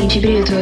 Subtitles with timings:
[0.00, 0.52] gente, Brito.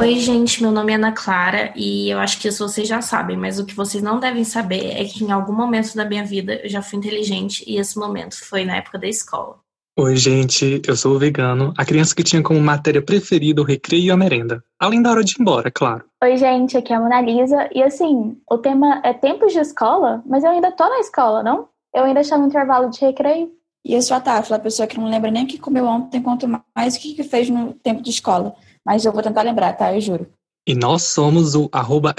[0.00, 3.36] Oi, gente, meu nome é Ana Clara e eu acho que isso vocês já sabem,
[3.36, 6.60] mas o que vocês não devem saber é que em algum momento da minha vida
[6.62, 9.56] eu já fui inteligente e esse momento foi na época da escola.
[9.98, 14.04] Oi, gente, eu sou o vegano, a criança que tinha como matéria preferida o recreio
[14.04, 14.62] e a merenda.
[14.80, 16.04] Além da hora de ir embora, claro.
[16.22, 17.68] Oi, gente, aqui é a Mona Lisa.
[17.74, 21.68] E assim, o tema é tempos de escola, mas eu ainda tô na escola, não?
[21.92, 23.50] Eu ainda estou no intervalo de recreio.
[23.84, 26.22] E eu sou a Tafla, a pessoa que não lembra nem o que comeu ontem,
[26.22, 26.46] quanto
[26.76, 28.54] mais o que fez no tempo de escola.
[28.84, 29.92] Mas eu vou tentar lembrar, tá?
[29.94, 30.26] Eu juro.
[30.66, 31.68] E nós somos o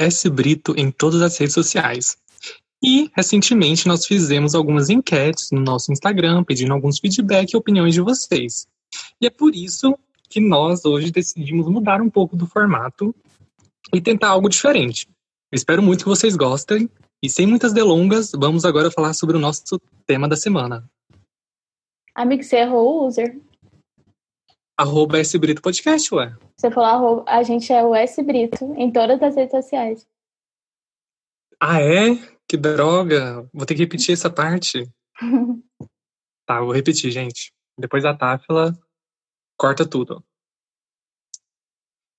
[0.09, 2.17] sbrito em todas as redes sociais.
[2.83, 8.01] E, recentemente, nós fizemos algumas enquetes no nosso Instagram, pedindo alguns feedback e opiniões de
[8.01, 8.67] vocês.
[9.21, 9.97] E é por isso
[10.29, 13.15] que nós hoje decidimos mudar um pouco do formato
[13.93, 15.07] e tentar algo diferente.
[15.49, 16.89] Eu espero muito que vocês gostem.
[17.21, 20.83] E sem muitas delongas, vamos agora falar sobre o nosso tema da semana.
[22.15, 23.41] Amigo, você errou o user.
[24.77, 26.35] Arroba S Brito Podcast, ué.
[26.55, 30.07] Você falou arroba, a gente é o S Brito em todas as redes sociais.
[31.59, 32.15] Ah, é?
[32.47, 33.49] Que droga.
[33.51, 34.87] Vou ter que repetir essa parte.
[36.45, 37.51] tá, vou repetir, gente.
[37.79, 38.77] Depois da Táfila,
[39.57, 40.23] corta tudo.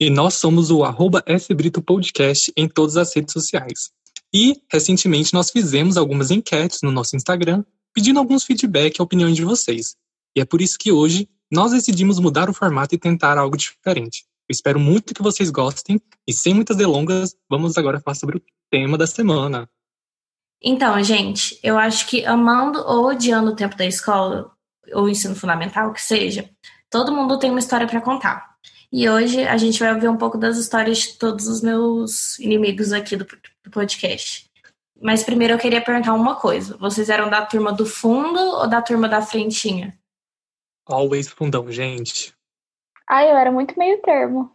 [0.01, 3.93] E nós somos o arroba S Brito Podcast em todas as redes sociais.
[4.33, 9.45] E, recentemente, nós fizemos algumas enquetes no nosso Instagram, pedindo alguns feedback e opiniões de
[9.45, 9.95] vocês.
[10.37, 14.25] E é por isso que hoje nós decidimos mudar o formato e tentar algo diferente.
[14.49, 18.43] Eu espero muito que vocês gostem e sem muitas delongas, vamos agora falar sobre o
[18.71, 19.69] tema da semana.
[20.63, 24.51] Então, gente, eu acho que amando ou odiando o tempo da escola,
[24.93, 26.51] ou ensino fundamental, que seja,
[26.91, 28.55] todo mundo tem uma história para contar.
[28.93, 32.93] E hoje a gente vai ouvir um pouco das histórias de todos os meus inimigos
[32.93, 33.27] aqui do,
[33.63, 34.51] do podcast.
[35.05, 38.81] Mas primeiro eu queria perguntar uma coisa: vocês eram da turma do fundo ou da
[38.81, 39.99] turma da frentinha?
[40.87, 42.33] Always fundão, gente.
[43.07, 44.51] Ah, eu era muito meio termo.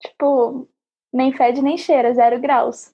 [0.00, 0.68] Tipo,
[1.12, 2.92] nem fede nem cheira, zero graus.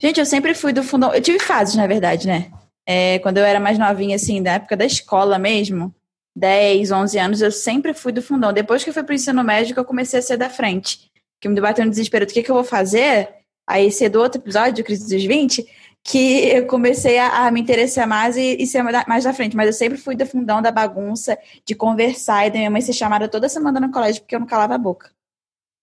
[0.00, 1.14] Gente, eu sempre fui do fundão.
[1.14, 2.50] Eu tive fases, na verdade, né?
[2.86, 5.94] É, quando eu era mais novinha, assim, da época da escola mesmo,
[6.34, 8.52] 10, 11 anos, eu sempre fui do fundão.
[8.54, 11.10] Depois que eu fui pro ensino médio, eu comecei a ser da frente.
[11.40, 13.34] Que me bateu no desespero do que, que eu vou fazer.
[13.68, 15.66] Aí, ser do outro episódio, Crise dos 20,
[16.06, 19.56] que eu comecei a, a me interessar mais e, e, ser mais da frente.
[19.56, 22.92] Mas eu sempre fui do fundão da bagunça, de conversar e da minha mãe ser
[22.92, 25.10] chamada toda semana no colégio porque eu não calava a boca.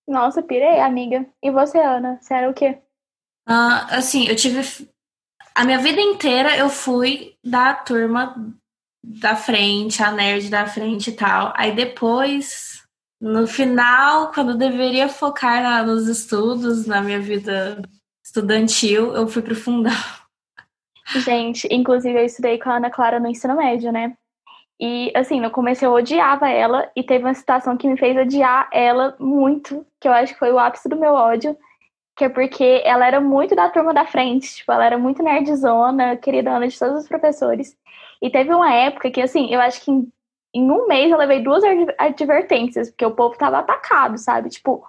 [0.07, 1.25] Nossa, pirei, amiga.
[1.41, 2.17] E você, Ana?
[2.22, 2.78] Você era o quê?
[3.47, 4.62] Uh, assim, eu tive.
[5.53, 8.33] A minha vida inteira eu fui da turma
[9.06, 11.53] da frente, a nerd da frente e tal.
[11.56, 12.81] Aí depois,
[13.19, 17.81] no final, quando eu deveria focar na, nos estudos, na minha vida
[18.33, 19.94] estudantil, eu fui pro fundão.
[21.17, 24.16] Gente, inclusive eu estudei com a Ana Clara no ensino médio, né?
[24.79, 28.67] E assim, no começo eu odiava ela e teve uma situação que me fez odiar
[28.73, 31.55] ela muito, que eu acho que foi o ápice do meu ódio,
[32.17, 36.17] que é porque ela era muito da turma da frente, tipo, ela era muito nerdzona,
[36.17, 37.77] queridona de todos os professores.
[38.21, 40.11] E teve uma época que, assim, eu acho que em,
[40.53, 41.63] em um mês eu levei duas
[42.00, 44.50] advertências, porque o povo tava atacado, sabe?
[44.50, 44.83] Tipo,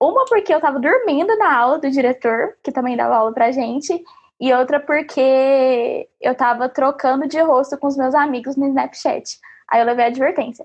[0.00, 4.02] uma porque eu tava dormindo na aula do diretor, que também dava aula pra gente,
[4.40, 9.38] e outra porque eu tava trocando de rosto com os meus amigos no Snapchat.
[9.68, 10.64] Aí eu levei a advertência.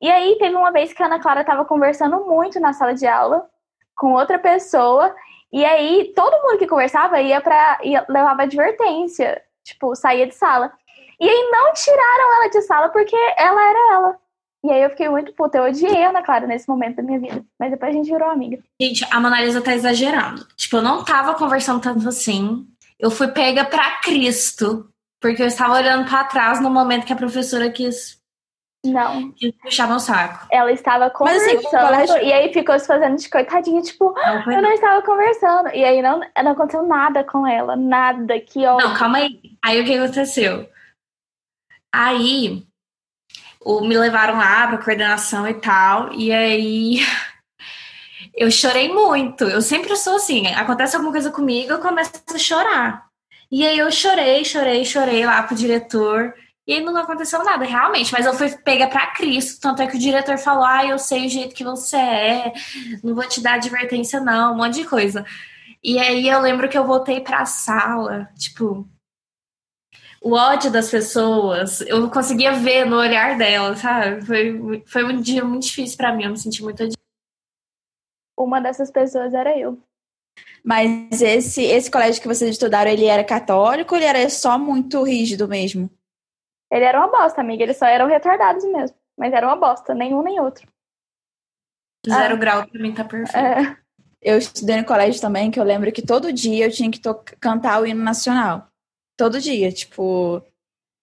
[0.00, 3.06] E aí teve uma vez que a Ana Clara tava conversando muito na sala de
[3.06, 3.46] aula
[3.94, 5.14] com outra pessoa,
[5.52, 10.72] e aí todo mundo que conversava ia para ia, levava advertência, tipo, saía de sala.
[11.20, 14.18] E aí não tiraram ela de sala porque ela era ela.
[14.64, 15.58] E aí eu fiquei muito puta.
[15.58, 17.44] Eu odiei a Ana Clara nesse momento da minha vida.
[17.58, 18.62] Mas depois a gente virou amiga.
[18.80, 20.46] Gente, a Monalisa tá exagerando.
[20.54, 22.66] Tipo, eu não tava conversando tanto assim.
[22.98, 24.86] Eu fui pega pra Cristo.
[25.20, 28.18] Porque eu estava olhando para trás no momento que a professora quis.
[28.84, 29.32] Não.
[29.32, 30.46] Quis puxar meu saco.
[30.50, 31.54] Ela estava conversando.
[31.54, 32.16] Mas, assim, colégio...
[32.18, 35.68] E aí ficou se fazendo de coitadinha, tipo, não, eu não estava conversando.
[35.70, 37.76] E aí não, não aconteceu nada com ela.
[37.76, 38.40] Nada.
[38.40, 38.88] Que ódio.
[38.88, 39.40] Não, calma aí.
[39.62, 40.66] Aí o que aconteceu?
[41.92, 42.66] Aí
[43.82, 47.00] me levaram lá para coordenação e tal, e aí
[48.34, 49.44] eu chorei muito.
[49.44, 53.10] Eu sempre sou assim, acontece alguma coisa comigo, eu começo a chorar.
[53.50, 56.34] E aí eu chorei, chorei, chorei lá pro diretor.
[56.66, 58.12] E aí não aconteceu nada, realmente.
[58.12, 59.60] Mas eu fui pega pra Cristo.
[59.60, 62.52] Tanto é que o diretor falou: Ah, eu sei o jeito que você é,
[63.02, 65.24] não vou te dar advertência, não, um monte de coisa.
[65.82, 68.86] E aí eu lembro que eu voltei pra sala, tipo,
[70.22, 74.24] o ódio das pessoas, eu conseguia ver no olhar dela, sabe?
[74.24, 76.96] Foi, foi um dia muito difícil para mim, eu me senti muito odiada.
[78.38, 79.78] Uma dessas pessoas era eu.
[80.64, 85.02] Mas esse, esse colégio que vocês estudaram, ele era católico ou ele era só muito
[85.02, 85.90] rígido mesmo?
[86.70, 87.62] Ele era uma bosta, amiga.
[87.62, 88.96] Eles só eram retardados mesmo.
[89.18, 90.66] Mas era uma bosta, nenhum nem outro.
[92.06, 93.36] Zero grau pra mim tá perfeito.
[93.36, 93.76] É,
[94.22, 97.22] Eu estudei no colégio também, que eu lembro que todo dia eu tinha que to-
[97.40, 98.69] cantar o hino nacional.
[99.20, 100.42] Todo dia, tipo,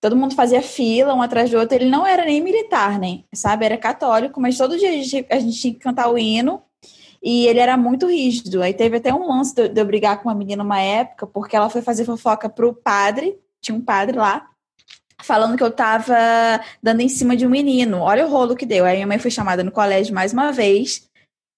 [0.02, 1.76] todo mundo fazia fila um atrás do outro.
[1.76, 3.64] Ele não era nem militar, nem, sabe?
[3.64, 6.64] Era católico, mas todo dia a gente, a gente tinha que cantar o hino.
[7.22, 8.64] E ele era muito rígido.
[8.64, 11.56] Aí teve até um lance de, de eu brigar com uma menina uma época, porque
[11.56, 14.50] ela foi fazer fofoca pro padre, tinha um padre lá,
[15.22, 16.16] falando que eu tava
[16.82, 18.00] dando em cima de um menino.
[18.00, 18.84] Olha o rolo que deu.
[18.84, 21.08] Aí minha mãe foi chamada no colégio mais uma vez,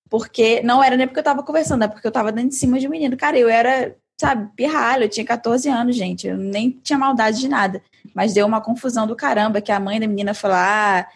[0.09, 2.79] porque não era nem porque eu tava conversando, é porque eu tava dando em cima
[2.79, 3.15] de um menino.
[3.15, 6.27] Cara, eu era, sabe, pirralho, eu tinha 14 anos, gente.
[6.27, 7.81] Eu nem tinha maldade de nada.
[8.13, 11.07] Mas deu uma confusão do caramba, que a mãe da menina foi lá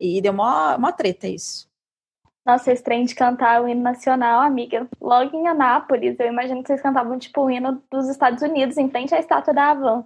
[0.00, 1.70] e deu mó, mó treta isso.
[2.44, 4.88] Nossa, esse trem de cantar o hino nacional, amiga.
[5.00, 8.90] Logo em Anápolis, eu imagino que vocês cantavam tipo o hino dos Estados Unidos, em
[8.90, 10.04] frente à estátua da Havan.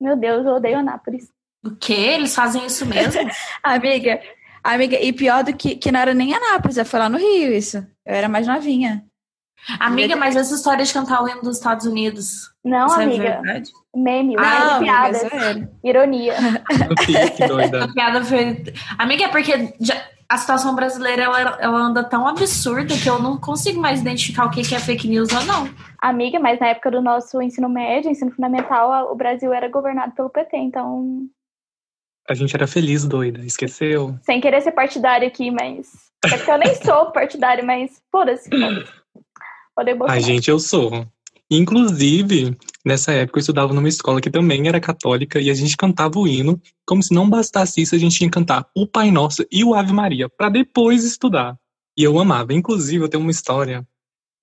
[0.00, 1.28] Meu Deus, eu odeio Anápolis.
[1.64, 1.92] O quê?
[1.92, 3.22] Eles fazem isso mesmo?
[3.62, 4.20] Amiga,
[4.62, 7.78] amiga, e pior do que, que não era nem Anápolis, foi lá no Rio isso.
[8.04, 9.04] Eu era mais novinha.
[9.80, 12.52] Amiga, mas essa história de cantar o hino dos Estados Unidos.
[12.64, 13.22] Não, isso é amiga.
[13.42, 13.70] verdade?
[13.94, 15.20] Meme, Ah, de amiga, piadas.
[15.30, 15.70] zoeira.
[15.82, 16.34] Ironia.
[17.36, 17.84] que doida.
[17.84, 18.64] A piada foi.
[18.98, 23.38] Amiga, é porque já- a situação brasileira ela, ela anda tão absurda que eu não
[23.38, 25.68] consigo mais identificar o que que é fake news ou não.
[26.00, 30.30] Amiga, mas na época do nosso ensino médio, ensino fundamental, o Brasil era governado pelo
[30.30, 31.26] PT, então.
[32.28, 33.40] A gente era feliz, doida.
[33.44, 34.18] Esqueceu?
[34.22, 35.88] Sem querer ser partidário aqui, mas.
[36.24, 38.48] É porque eu nem sou partidário, mas foda-se.
[38.48, 39.03] foda-se.
[39.76, 40.22] Odeio Ai, Bolsonaro.
[40.22, 41.06] gente, eu sou.
[41.50, 46.18] Inclusive, nessa época eu estudava numa escola que também era católica e a gente cantava
[46.18, 49.44] o hino, como se não bastasse isso, a gente tinha que cantar o Pai Nosso
[49.50, 51.58] e o Ave Maria para depois estudar.
[51.96, 52.52] E eu amava.
[52.52, 53.86] Inclusive, eu tenho uma história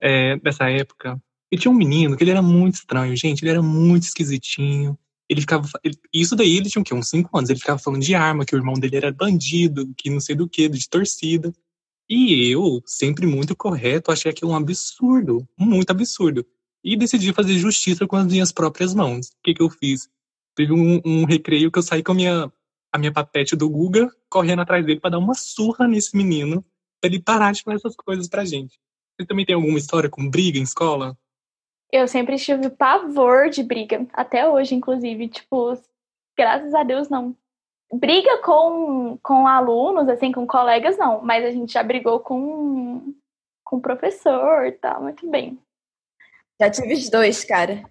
[0.02, 1.22] é, dessa época.
[1.52, 3.42] E tinha um menino que ele era muito estranho, gente.
[3.44, 4.98] Ele era muito esquisitinho.
[5.30, 5.68] Ele ficava.
[5.84, 6.94] ele- isso daí ele tinha o quê?
[6.94, 7.50] Uns 5 anos.
[7.50, 10.48] Ele ficava falando de arma, que o irmão dele era bandido, que não sei do
[10.48, 11.52] que, de torcida.
[12.14, 15.48] E eu, sempre muito correto, achei aquilo um absurdo.
[15.58, 16.46] Muito absurdo.
[16.84, 19.30] E decidi fazer justiça com as minhas próprias mãos.
[19.30, 20.10] O que, que eu fiz?
[20.54, 22.52] Teve um, um recreio que eu saí com a minha,
[22.92, 26.66] a minha papete do Guga, correndo atrás dele para dar uma surra nesse menino,
[27.00, 28.78] pra ele parar de falar essas coisas pra gente.
[29.18, 31.18] Você também tem alguma história com briga em escola?
[31.90, 35.30] Eu sempre tive pavor de briga, até hoje, inclusive.
[35.30, 35.82] Tipo,
[36.38, 37.38] graças a Deus, não.
[37.94, 41.22] Briga com, com alunos, assim, com colegas, não.
[41.22, 43.14] Mas a gente já brigou com,
[43.64, 45.60] com professor e tal, muito bem.
[46.60, 47.84] Já tive os dois, cara.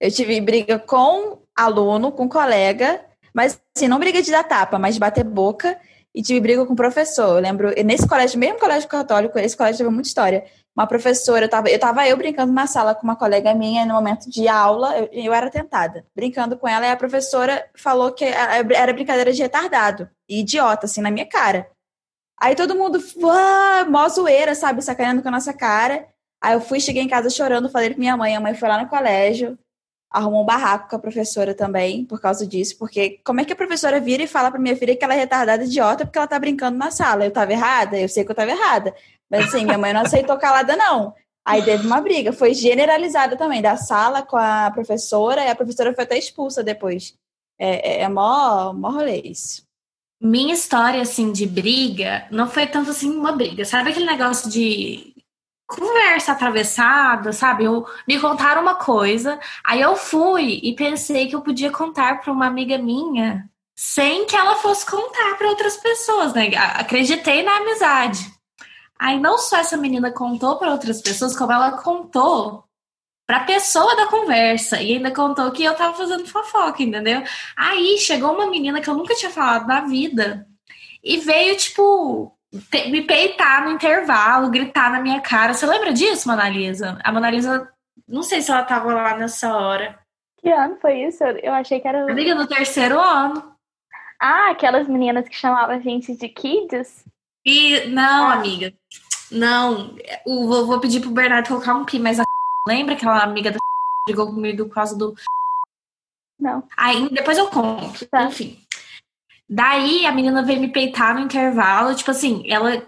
[0.00, 4.98] Eu tive briga com aluno, com colega, mas assim, não briga de dar tapa, mas
[4.98, 5.80] bater boca.
[6.14, 7.36] E tive briga com professor.
[7.36, 10.44] Eu lembro, nesse colégio, mesmo colégio católico, esse colégio teve muita história.
[10.76, 13.94] Uma professora, eu tava, eu tava eu brincando na sala com uma colega minha no
[13.94, 18.24] momento de aula, eu, eu era tentada, brincando com ela, e a professora falou que
[18.24, 21.70] era brincadeira de retardado, e idiota, assim, na minha cara.
[22.40, 22.98] Aí todo mundo,
[23.30, 26.06] ah, mó zoeira, sabe, sacaneando com a nossa cara.
[26.42, 28.36] Aí eu fui, cheguei em casa chorando, falei pra minha mãe.
[28.36, 29.58] A mãe foi lá no colégio,
[30.14, 32.78] arrumou um barraco com a professora também, por causa disso.
[32.78, 35.18] Porque como é que a professora vira e fala pra minha filha que ela é
[35.18, 37.24] retardada idiota porque ela tá brincando na sala?
[37.24, 37.98] Eu tava errada?
[37.98, 38.94] Eu sei que eu tava errada.
[39.28, 41.12] Mas assim, minha mãe não aceitou calada, não.
[41.44, 45.92] Aí teve uma briga, foi generalizada também, da sala com a professora, e a professora
[45.92, 47.14] foi até expulsa depois.
[47.58, 49.62] É, é, é mó, mó rolê isso.
[50.20, 53.64] Minha história, assim, de briga, não foi tanto assim uma briga.
[53.64, 55.13] Sabe aquele negócio de
[55.74, 57.64] conversa atravessada, sabe?
[57.64, 62.32] Eu, me contaram uma coisa, aí eu fui e pensei que eu podia contar para
[62.32, 66.50] uma amiga minha sem que ela fosse contar para outras pessoas, né?
[66.56, 68.32] A- Acreditei na amizade.
[68.98, 72.64] Aí não só essa menina contou para outras pessoas, como ela contou
[73.26, 77.22] pra pessoa da conversa e ainda contou que eu tava fazendo fofoca, entendeu?
[77.56, 80.46] Aí chegou uma menina que eu nunca tinha falado na vida
[81.02, 82.33] e veio, tipo,
[82.90, 85.54] me peitar no intervalo, gritar na minha cara.
[85.54, 86.98] Você lembra disso, Monalisa?
[87.02, 87.68] A Monalisa,
[88.08, 89.98] não sei se ela tava lá nessa hora.
[90.38, 91.24] Que ano foi isso?
[91.24, 92.10] Eu, achei que era.
[92.10, 93.54] Amiga, no terceiro ano.
[94.20, 97.04] Ah, aquelas meninas que chamavam a gente de kids?
[97.44, 98.34] E, não, Ah.
[98.34, 98.72] amiga,
[99.30, 99.94] não.
[100.26, 102.24] O, vou, vou pedir pro Bernardo colocar um pi, mas a
[102.68, 103.58] lembra aquela amiga da
[104.06, 105.14] brigou comigo por causa do
[106.38, 106.62] Não.
[106.76, 108.06] Aí depois eu conto.
[108.06, 108.24] Tá.
[108.24, 108.63] Enfim.
[109.48, 112.82] Daí a menina veio me peitar no intervalo, tipo assim, ela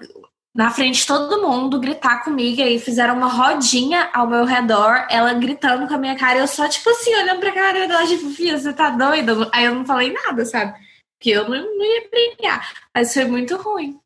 [0.56, 5.34] na frente de todo mundo gritar comigo, aí fizeram uma rodinha ao meu redor, ela
[5.34, 8.58] gritando com a minha cara, eu só, tipo assim, olhando pra cara dela, tipo, filha,
[8.58, 9.50] você tá doida?
[9.52, 10.72] Aí eu não falei nada, sabe?
[11.18, 12.72] Porque eu não, não ia brigar.
[12.94, 14.00] Mas foi muito ruim.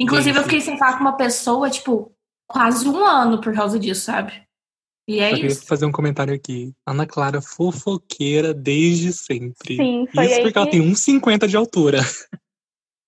[0.00, 2.12] Inclusive, eu fiquei sem falar com uma pessoa, tipo,
[2.48, 4.45] quase um ano por causa disso, sabe?
[5.08, 5.66] E é Só queria isso.
[5.66, 6.74] fazer um comentário aqui.
[6.84, 9.76] Ana Clara fofoqueira desde sempre.
[9.76, 11.98] Sim, foi Isso porque ela que- tem 1,50 de altura.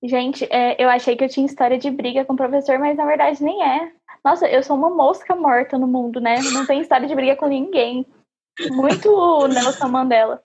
[0.02, 3.05] Gente, é, eu achei que eu tinha história de briga com o professor, mas na
[3.05, 3.93] verdade nem é.
[4.25, 6.40] Nossa, eu sou uma mosca morta no mundo, né?
[6.52, 8.07] Não tem história de briga com ninguém.
[8.71, 10.40] Muito Nelson Mandela.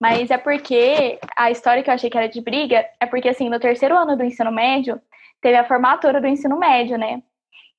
[0.00, 3.48] Mas é porque a história que eu achei que era de briga é porque, assim,
[3.48, 5.00] no terceiro ano do ensino médio,
[5.40, 7.22] teve a formatura do ensino médio, né?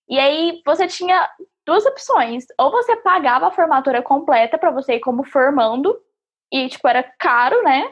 [0.09, 1.29] E aí você tinha
[1.65, 2.45] duas opções.
[2.59, 5.97] Ou você pagava a formatura completa para você ir como formando,
[6.51, 7.91] e, tipo, era caro, né?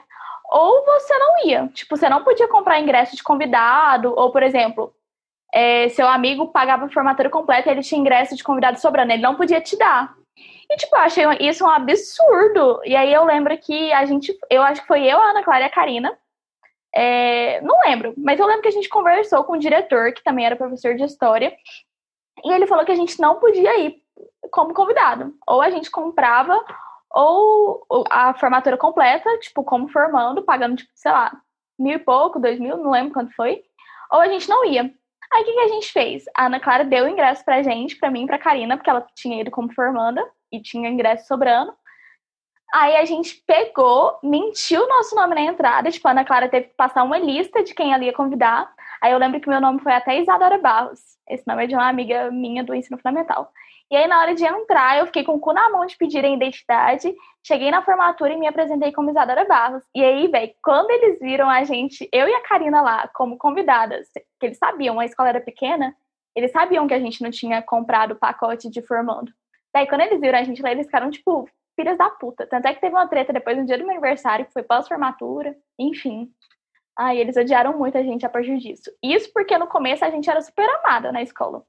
[0.51, 1.67] Ou você não ia.
[1.69, 4.93] Tipo, você não podia comprar ingresso de convidado, ou, por exemplo,
[5.53, 9.21] é, seu amigo pagava a formatura completa e ele tinha ingresso de convidado sobrando, ele
[9.21, 10.13] não podia te dar.
[10.69, 12.81] E, tipo, eu achei isso um absurdo.
[12.85, 15.63] E aí eu lembro que a gente, eu acho que foi eu, a Ana Clara
[15.63, 16.17] e a Karina.
[16.93, 20.45] É, não lembro, mas eu lembro que a gente conversou com o diretor, que também
[20.45, 21.53] era professor de história,
[22.43, 24.01] e ele falou que a gente não podia ir
[24.51, 25.33] como convidado.
[25.47, 26.63] Ou a gente comprava,
[27.13, 31.31] ou a formatura completa, tipo, como formando, pagando, tipo, sei lá,
[31.77, 33.63] mil e pouco, dois mil, não lembro quanto foi.
[34.11, 34.91] Ou a gente não ia.
[35.33, 36.25] Aí o que, que, a gente fez?
[36.35, 39.05] A Ana Clara deu o ingresso pra gente, pra mim e pra Karina, porque ela
[39.15, 41.73] tinha ido como formanda e tinha ingresso sobrando.
[42.73, 46.67] Aí a gente pegou, mentiu o nosso nome na entrada, tipo, a Ana Clara teve
[46.67, 48.73] que passar uma lista de quem ela ia convidar.
[49.01, 51.01] Aí eu lembro que meu nome foi até Isadora Barros.
[51.27, 53.51] Esse nome é de uma amiga minha do ensino fundamental.
[53.89, 56.23] E aí, na hora de entrar, eu fiquei com o cu na mão de pedir
[56.23, 57.13] a identidade.
[57.45, 59.83] Cheguei na formatura e me apresentei como Isadora Barros.
[59.93, 64.07] E aí, velho, quando eles viram a gente, eu e a Karina lá, como convidadas,
[64.39, 65.93] que eles sabiam, a escola era pequena,
[66.33, 69.29] eles sabiam que a gente não tinha comprado o pacote de formando.
[69.73, 72.47] Daí, quando eles viram a gente lá, eles ficaram, tipo, filhas da puta.
[72.47, 75.53] Tanto é que teve uma treta depois no dia do meu aniversário, que foi pós-formatura,
[75.77, 76.29] enfim.
[76.97, 78.91] Ai, eles odiaram muito a gente a partir disso.
[79.01, 81.63] Isso porque no começo a gente era super amada na escola.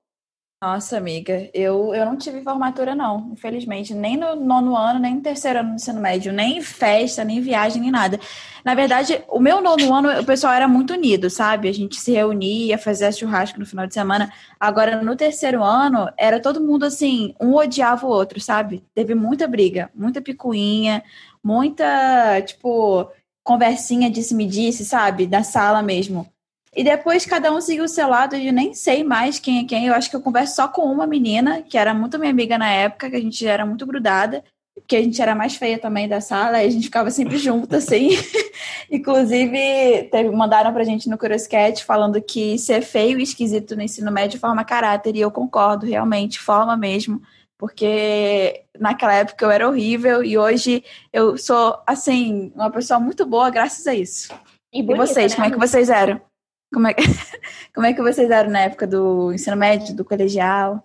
[0.63, 3.93] Nossa, amiga, eu, eu não tive formatura, não, infelizmente.
[3.93, 7.83] Nem no nono ano, nem no terceiro ano do ensino médio, nem festa, nem viagem,
[7.83, 8.21] nem nada.
[8.65, 11.69] Na verdade, o meu nono ano, o pessoal era muito unido, sabe?
[11.69, 14.33] A gente se reunia, fazia churrasco no final de semana.
[14.61, 18.85] Agora, no terceiro ano, era todo mundo assim, um odiava o outro, sabe?
[18.95, 21.03] Teve muita briga, muita picuinha,
[21.43, 23.11] muita, tipo,
[23.43, 25.27] conversinha disse-me-disse, sabe?
[25.27, 26.27] Da sala mesmo.
[26.75, 29.87] E depois cada um seguiu o seu lado eu nem sei mais quem é quem.
[29.87, 32.71] Eu acho que eu converso só com uma menina, que era muito minha amiga na
[32.71, 34.43] época, que a gente era muito grudada,
[34.75, 37.77] porque a gente era mais feia também da sala, e a gente ficava sempre junto,
[37.77, 38.11] assim.
[38.91, 44.11] Inclusive, teve, mandaram pra gente no Curioscat falando que ser feio e esquisito no ensino
[44.11, 47.21] médio forma caráter, e eu concordo, realmente, forma mesmo.
[47.63, 53.51] Porque naquela época eu era horrível e hoje eu sou, assim, uma pessoa muito boa
[53.51, 54.35] graças a isso.
[54.75, 55.37] E, bonita, e vocês, né?
[55.37, 56.21] como é que vocês eram?
[56.75, 56.95] Como é,
[57.73, 60.83] como é que vocês eram na época do ensino médio, do colegial?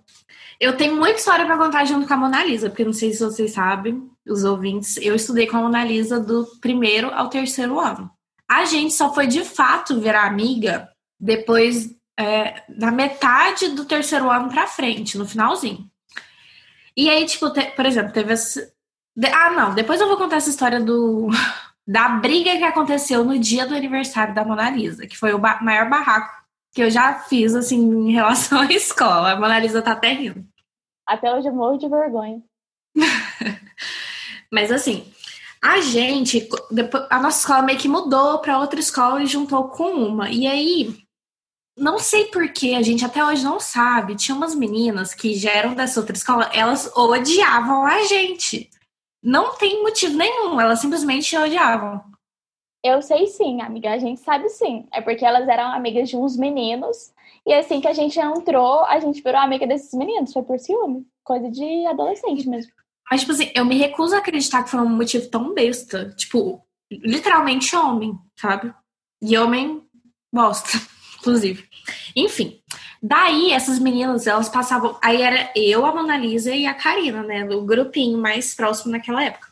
[0.60, 3.24] Eu tenho muita história para contar junto com a Mona Lisa, porque não sei se
[3.24, 8.08] vocês sabem, os ouvintes, eu estudei com a Mona Lisa do primeiro ao terceiro ano.
[8.48, 14.48] A gente só foi de fato virar amiga depois é, da metade do terceiro ano
[14.48, 15.90] para frente, no finalzinho.
[16.98, 18.74] E aí, tipo, te, por exemplo, teve essa.
[19.32, 21.30] Ah, não, depois eu vou contar essa história do
[21.88, 25.60] da briga que aconteceu no dia do aniversário da Mona Lisa, que foi o ba
[25.62, 26.36] maior barraco
[26.74, 29.32] que eu já fiz, assim, em relação à escola.
[29.32, 30.46] A Mona Lisa tá até rindo.
[31.08, 32.42] Até hoje eu morro de vergonha.
[34.52, 35.12] Mas, assim,
[35.64, 39.92] a gente, depois, a nossa escola meio que mudou para outra escola e juntou com
[39.92, 40.30] uma.
[40.30, 40.98] E aí,
[41.78, 44.16] não sei porquê, a gente até hoje não sabe.
[44.16, 48.70] Tinha umas meninas que já eram dessa outra escola, elas odiavam a gente.
[49.22, 52.04] Não tem motivo nenhum, elas simplesmente odiavam.
[52.84, 54.88] Eu sei sim, amiga, a gente sabe sim.
[54.92, 57.12] É porque elas eram amigas de uns meninos,
[57.46, 61.06] e assim que a gente entrou, a gente virou amiga desses meninos, foi por ciúme.
[61.24, 62.72] Coisa de adolescente mesmo.
[63.10, 66.14] Mas, tipo assim, eu me recuso a acreditar que foi um motivo tão besta.
[66.16, 68.74] Tipo, literalmente homem, sabe?
[69.22, 69.82] E homem
[70.34, 70.78] bosta,
[71.18, 71.68] inclusive.
[72.16, 72.62] Enfim,
[73.02, 74.98] Daí, essas meninas, elas passavam.
[75.02, 77.46] Aí era eu, a Mona Lisa e a Karina, né?
[77.46, 79.48] Do grupinho mais próximo naquela época.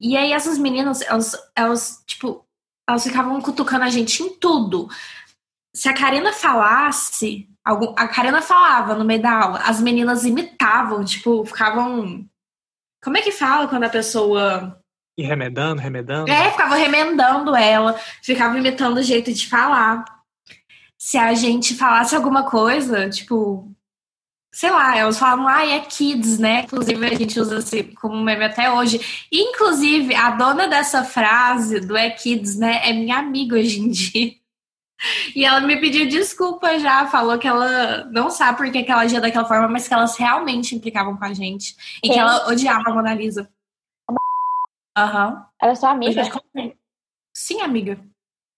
[0.00, 2.44] E aí, essas meninas, elas, elas, tipo,
[2.88, 4.88] elas ficavam cutucando a gente em tudo.
[5.74, 11.04] Se a Karina falasse, algum, a Karina falava no meio da aula, as meninas imitavam,
[11.04, 12.26] tipo, ficavam.
[13.02, 14.78] Como é que fala quando a pessoa.
[15.16, 16.30] E remedando, remedando?
[16.30, 20.04] É, ficava remendando ela, ficava imitando o jeito de falar
[21.02, 23.68] se a gente falasse alguma coisa, tipo,
[24.54, 26.60] sei lá, elas falavam, ah, é kids, né?
[26.60, 29.00] Inclusive a gente usa assim como meme até hoje.
[29.32, 34.32] Inclusive, a dona dessa frase do é kids, né, é minha amiga hoje em dia.
[35.34, 39.20] E ela me pediu desculpa já, falou que ela não sabe por que ela agia
[39.20, 41.74] daquela forma, mas que elas realmente implicavam com a gente.
[42.00, 43.50] E que ela odiava a Mona Lisa.
[44.96, 45.30] Aham.
[45.30, 45.44] Uhum.
[45.60, 46.22] Era sua amiga?
[47.34, 47.98] Sim, amiga.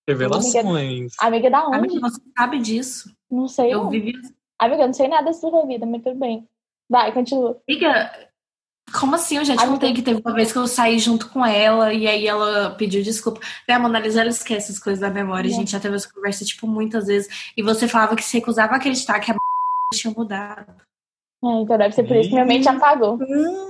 [0.06, 1.12] Revelações.
[1.18, 1.76] Amiga da onde?
[1.78, 3.14] Amiga, você sabe disso.
[3.30, 3.72] Não sei.
[3.72, 4.12] Eu vivi.
[4.58, 6.46] Amiga, eu não sei nada da sua vida, mas tudo bem.
[6.88, 7.60] Vai, continua.
[7.68, 8.28] Amiga,
[8.98, 9.36] como assim?
[9.38, 9.72] Eu já te Amiga.
[9.72, 13.02] contei que teve uma vez que eu saí junto com ela e aí ela pediu
[13.02, 13.40] desculpa.
[13.68, 15.48] Né, a Mona Lisa, ela esquece as coisas da memória.
[15.48, 15.56] A É.
[15.56, 17.52] gente já teve essa conversa, tipo, muitas vezes.
[17.56, 19.36] E você falava que se recusava a acreditar que a
[19.94, 20.74] tinha mudado.
[21.44, 23.18] É, então deve ser por isso que minha mente apagou.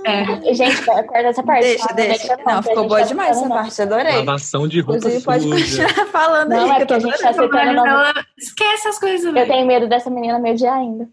[0.05, 0.53] É.
[0.53, 1.63] Gente, corta essa parte.
[1.63, 1.93] Deixa, tá?
[1.93, 2.37] deixa.
[2.37, 3.55] Não, a ficou boa tá demais essa não.
[3.55, 4.15] parte, adorei.
[4.17, 6.69] Lavação de roupa Inclusive, pode continuar falando Não, aí.
[6.69, 7.53] é que porque a gente tá adorando.
[7.53, 7.89] citando o nome.
[7.89, 9.35] Ela esquece as coisas.
[9.35, 11.09] Eu tenho medo dessa menina me odiar ainda.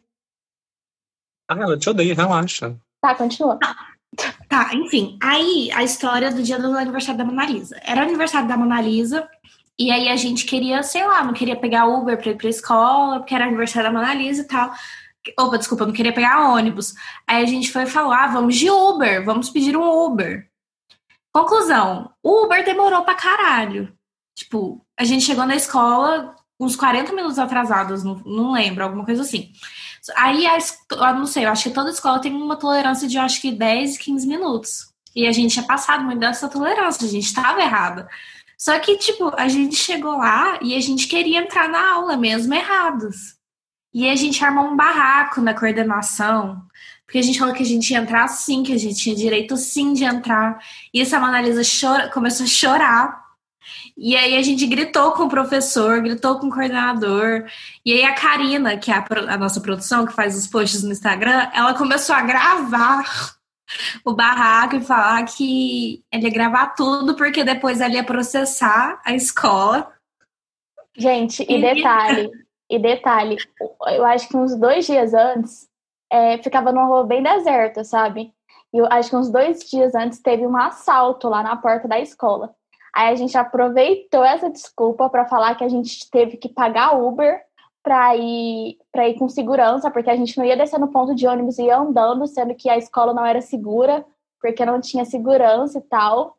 [1.51, 2.77] Ah, ela te odeia, relaxa.
[3.01, 3.59] Tá, continua.
[4.49, 5.19] Tá, enfim.
[5.21, 7.77] Aí, a história do dia do aniversário da Mona Lisa.
[7.85, 9.29] Era o aniversário da Mona Lisa,
[9.79, 13.19] e aí a gente queria, sei lá, não queria pegar Uber pra ir pra escola,
[13.19, 14.71] porque era aniversário da Mona Lisa e tal.
[15.39, 16.95] Opa, desculpa, não queria pegar ônibus.
[17.27, 20.49] Aí a gente foi falar, ah, vamos de Uber, vamos pedir um Uber.
[21.33, 23.93] Conclusão, o Uber demorou pra caralho.
[24.35, 29.23] Tipo, a gente chegou na escola uns 40 minutos atrasados, não, não lembro, alguma coisa
[29.23, 29.53] assim.
[30.17, 33.23] Aí, a, eu não sei, eu acho que toda escola tem uma tolerância de, eu
[33.23, 34.93] acho que 10, 15 minutos.
[35.15, 38.09] E a gente tinha passado muito dessa tolerância, a gente estava errada.
[38.57, 42.55] Só que, tipo, a gente chegou lá e a gente queria entrar na aula mesmo
[42.55, 43.37] errados.
[43.95, 46.63] E a gente armou um barraco na coordenação,
[47.05, 49.57] porque a gente falou que a gente ia entrar sim, que a gente tinha direito
[49.57, 50.59] sim de entrar.
[50.95, 53.23] E essa Mona Lisa chora, começou a chorar.
[53.97, 57.45] E aí a gente gritou com o professor, gritou com o coordenador.
[57.85, 60.93] E aí a Karina, que é a, a nossa produção, que faz os posts no
[60.93, 63.05] Instagram, ela começou a gravar
[64.05, 69.15] o barraco e falar que ele ia gravar tudo, porque depois ela ia processar a
[69.15, 69.93] escola.
[70.97, 72.31] Gente, e E- detalhe,
[72.73, 73.37] e detalhe,
[73.89, 75.69] eu acho que uns dois dias antes,
[76.11, 78.33] é, ficava numa rua bem deserta, sabe?
[78.73, 82.01] E eu acho que uns dois dias antes teve um assalto lá na porta da
[82.01, 82.55] escola.
[82.95, 87.43] Aí a gente aproveitou essa desculpa para falar que a gente teve que pagar Uber
[87.83, 91.27] para ir para ir com segurança, porque a gente não ia descer no ponto de
[91.27, 94.05] ônibus e ia andando, sendo que a escola não era segura,
[94.41, 96.39] porque não tinha segurança e tal.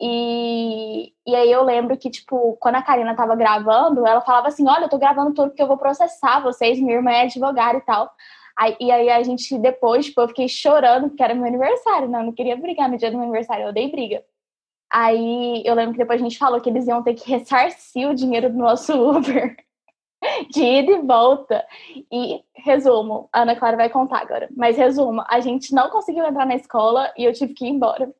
[0.00, 4.66] E, e aí eu lembro que, tipo, quando a Karina tava gravando, ela falava assim,
[4.66, 7.82] olha, eu tô gravando tudo porque eu vou processar vocês, minha irmã é advogada e
[7.82, 8.10] tal.
[8.58, 12.20] Aí, e aí a gente, depois, tipo, eu fiquei chorando porque era meu aniversário, não,
[12.20, 14.24] eu não queria brigar no dia do meu aniversário, eu odeio briga.
[14.92, 18.14] Aí eu lembro que depois a gente falou que eles iam ter que ressarcir o
[18.14, 19.56] dinheiro do nosso Uber
[20.50, 21.64] de ida e volta.
[22.12, 26.46] E resumo, a Ana Clara vai contar agora, mas resumo, a gente não conseguiu entrar
[26.46, 28.12] na escola e eu tive que ir embora.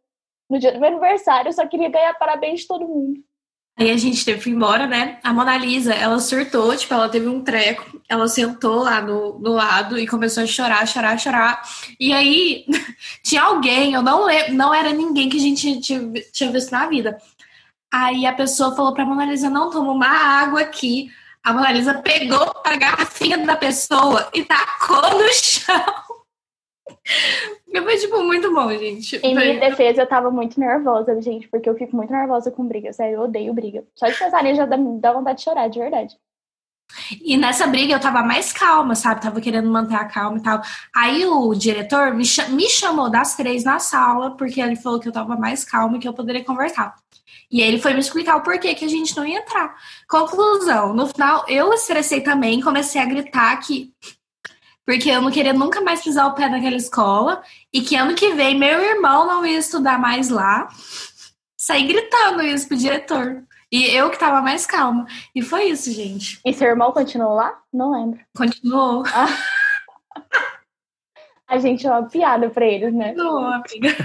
[0.50, 3.20] No dia do meu aniversário, eu só queria ganhar parabéns de todo mundo.
[3.78, 5.18] Aí a gente teve que ir embora, né?
[5.22, 9.52] A Mona Lisa, ela surtou, tipo, ela teve um treco, ela sentou lá no, no
[9.52, 11.62] lado e começou a chorar, chorar, chorar.
[11.98, 12.66] E aí
[13.24, 16.88] tinha alguém, eu não lembro, não era ninguém que a gente tinha, tinha visto na
[16.88, 17.16] vida.
[17.90, 21.08] Aí a pessoa falou pra Mona Lisa, não, toma uma água aqui.
[21.42, 26.09] A Mona Lisa pegou a garrafinha da pessoa e tacou no chão.
[27.90, 29.16] Foi, tipo, muito bom, gente.
[29.16, 32.92] Em minha defesa, eu tava muito nervosa, gente, porque eu fico muito nervosa com briga.
[32.92, 33.84] Sério, eu odeio briga.
[33.96, 36.16] Só de pensar nisso já dá, dá vontade de chorar, de verdade.
[37.20, 39.22] E nessa briga eu tava mais calma, sabe?
[39.22, 40.60] Tava querendo manter a calma e tal.
[40.94, 45.12] Aí o diretor me, me chamou das três na sala, porque ele falou que eu
[45.12, 46.94] tava mais calma e que eu poderia conversar.
[47.50, 49.74] E aí ele foi me explicar o porquê que a gente não ia entrar.
[50.08, 53.92] Conclusão, no final eu estressei também, comecei a gritar que.
[54.86, 57.42] Porque eu não queria nunca mais pisar o pé naquela escola.
[57.72, 60.68] E que ano que vem meu irmão não ia estudar mais lá.
[61.56, 63.44] Saí gritando isso pro diretor.
[63.70, 65.06] E eu que tava mais calma.
[65.34, 66.40] E foi isso, gente.
[66.44, 67.56] E seu irmão continuou lá?
[67.72, 68.18] Não lembro.
[68.36, 69.04] Continuou.
[71.46, 73.08] A gente é uma piada pra eles, né?
[73.08, 73.96] Continuou, amiga.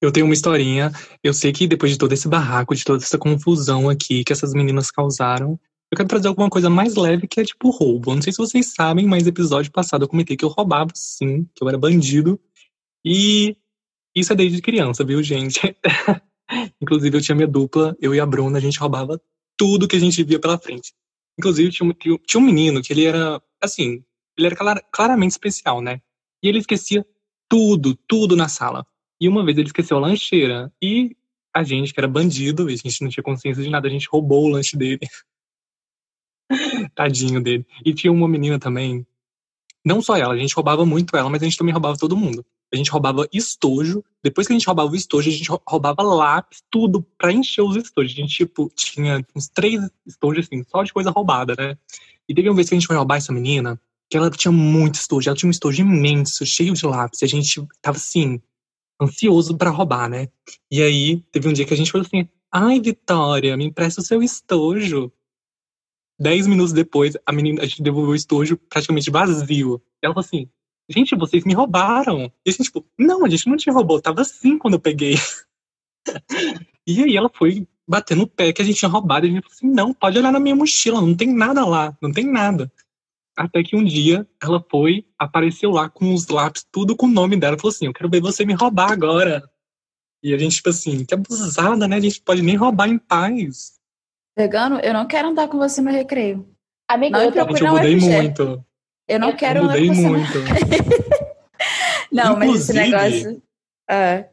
[0.00, 0.92] Eu tenho uma historinha.
[1.22, 4.52] Eu sei que depois de todo esse barraco, de toda essa confusão aqui que essas
[4.52, 5.58] meninas causaram,
[5.94, 8.12] eu quero trazer alguma coisa mais leve que é tipo roubo.
[8.12, 11.62] Não sei se vocês sabem, mas episódio passado eu comentei que eu roubava, sim, que
[11.62, 12.38] eu era bandido.
[13.04, 13.56] E
[14.14, 15.60] isso é desde criança, viu, gente?
[16.82, 19.20] Inclusive, eu tinha minha dupla, eu e a Bruna, a gente roubava
[19.56, 20.92] tudo que a gente via pela frente.
[21.38, 24.02] Inclusive, tinha um, tinha um menino que ele era, assim,
[24.36, 26.00] ele era clara- claramente especial, né?
[26.42, 27.06] E ele esquecia
[27.48, 28.84] tudo, tudo na sala.
[29.20, 30.72] E uma vez ele esqueceu a lancheira.
[30.82, 31.16] E
[31.54, 34.08] a gente, que era bandido, e a gente não tinha consciência de nada, a gente
[34.10, 34.98] roubou o lanche dele.
[36.94, 37.66] Tadinho dele.
[37.84, 39.06] E tinha uma menina também.
[39.84, 42.44] Não só ela, a gente roubava muito ela, mas a gente também roubava todo mundo.
[42.72, 44.02] A gente roubava estojo.
[44.22, 47.62] Depois que a gente roubava o estojo, a gente rou- roubava lápis, tudo pra encher
[47.62, 48.12] os estojos.
[48.12, 51.76] A gente, tipo, tinha uns três estojos, assim, só de coisa roubada, né?
[52.28, 53.78] E teve uma vez que a gente foi roubar essa menina,
[54.10, 55.28] que ela tinha muito estojo.
[55.28, 57.20] Ela tinha um estojo imenso, cheio de lápis.
[57.22, 58.40] E a gente tava, assim,
[59.00, 60.28] ansioso pra roubar, né?
[60.70, 64.04] E aí, teve um dia que a gente falou assim: Ai, Vitória, me empresta o
[64.04, 65.12] seu estojo.
[66.18, 69.82] Dez minutos depois, a menina, a gente devolveu o estojo praticamente vazio.
[70.02, 70.48] Ela falou assim,
[70.88, 72.32] gente, vocês me roubaram.
[72.44, 75.16] E a gente, tipo, não, a gente não te roubou, tava assim quando eu peguei.
[76.86, 79.26] e aí ela foi bater no pé que a gente tinha roubado.
[79.26, 81.96] E a gente falou assim, não, pode olhar na minha mochila, não tem nada lá,
[82.00, 82.70] não tem nada.
[83.36, 87.36] Até que um dia ela foi, apareceu lá com os lápis, tudo com o nome
[87.36, 87.58] dela.
[87.58, 89.42] Falou assim: Eu quero ver você me roubar agora.
[90.22, 91.96] E a gente, tipo assim, que abusada, né?
[91.96, 93.73] A gente pode nem roubar em paz.
[94.36, 96.48] Vegano, eu não quero andar com você no recreio.
[96.88, 98.64] Amiga, Não eu Gente, eu na mudei muito.
[99.08, 100.32] Eu não Eu quero Eu andar com mudei muito.
[102.12, 103.42] Não, mas esse Inclusive- negócio.
[103.90, 104.28] É.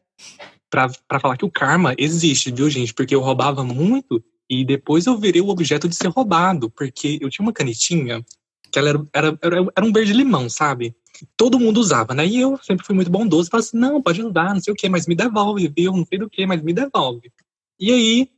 [0.69, 2.93] Pra, pra falar que o karma existe, viu, gente?
[2.93, 6.69] Porque eu roubava muito e depois eu virei o objeto de ser roubado.
[6.69, 8.23] Porque eu tinha uma canetinha
[8.71, 10.95] que ela era, era, era, era um verde-limão, sabe?
[11.35, 12.25] Todo mundo usava, né?
[12.25, 13.49] E eu sempre fui muito bondoso.
[13.49, 15.91] Falei assim, não, pode usar, não sei o que, mas me devolve, viu?
[15.91, 17.31] Não sei do que, mas me devolve.
[17.79, 18.29] E aí,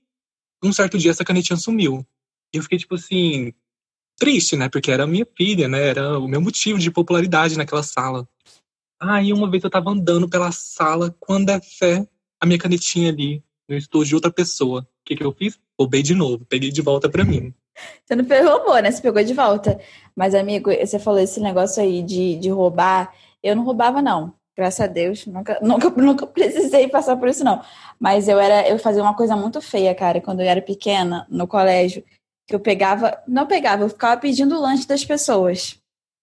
[0.64, 2.06] um certo dia, essa canetinha sumiu.
[2.54, 3.54] E eu fiquei, tipo assim,
[4.18, 4.70] triste, né?
[4.70, 5.90] Porque era a minha filha, né?
[5.90, 8.28] Era o meu motivo de popularidade naquela sala.
[9.00, 12.08] Aí, uma vez eu tava andando pela sala, quando é fé,
[12.40, 14.82] a minha canetinha ali, no estojo de outra pessoa.
[14.82, 15.60] O que que eu fiz?
[15.78, 17.54] Roubei de novo, peguei de volta pra mim.
[18.06, 18.92] Você não roubou, né?
[18.92, 19.80] Você pegou de volta.
[20.16, 23.14] Mas, amigo, você falou esse negócio aí de, de roubar.
[23.42, 24.34] Eu não roubava, não.
[24.56, 25.26] Graças a Deus.
[25.26, 27.62] Nunca, nunca, nunca precisei passar por isso, não.
[28.00, 31.48] Mas eu era, eu fazia uma coisa muito feia, cara, quando eu era pequena, no
[31.48, 32.04] colégio,
[32.48, 33.22] que eu pegava.
[33.28, 35.78] Não pegava, eu ficava pedindo o lanche das pessoas.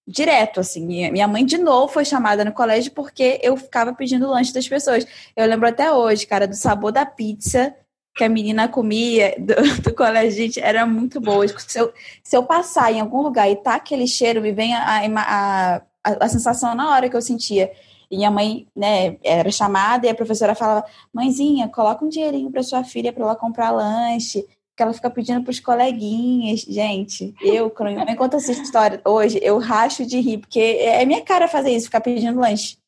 [0.07, 0.85] Direto, assim.
[1.11, 4.69] Minha mãe, de novo, foi chamada no colégio porque eu ficava pedindo o lanche das
[4.69, 5.07] pessoas.
[5.37, 7.75] Eu lembro até hoje, cara, do sabor da pizza
[8.17, 11.47] que a menina comia do, do colégio, gente, era muito boa.
[11.49, 15.01] Se eu, se eu passar em algum lugar e tá aquele cheiro, me vem a,
[15.07, 17.71] a, a, a sensação na hora que eu sentia.
[18.11, 22.63] E minha mãe, né, era chamada e a professora falava: Mãezinha, coloca um dinheirinho para
[22.63, 24.45] sua filha para ela comprar lanche,
[24.77, 26.61] que ela fica pedindo pros coleguinhas.
[26.63, 31.05] Gente, eu, quando minha mãe conta essa história hoje, eu racho de rir, porque é
[31.05, 32.79] minha cara fazer isso, ficar pedindo lanche.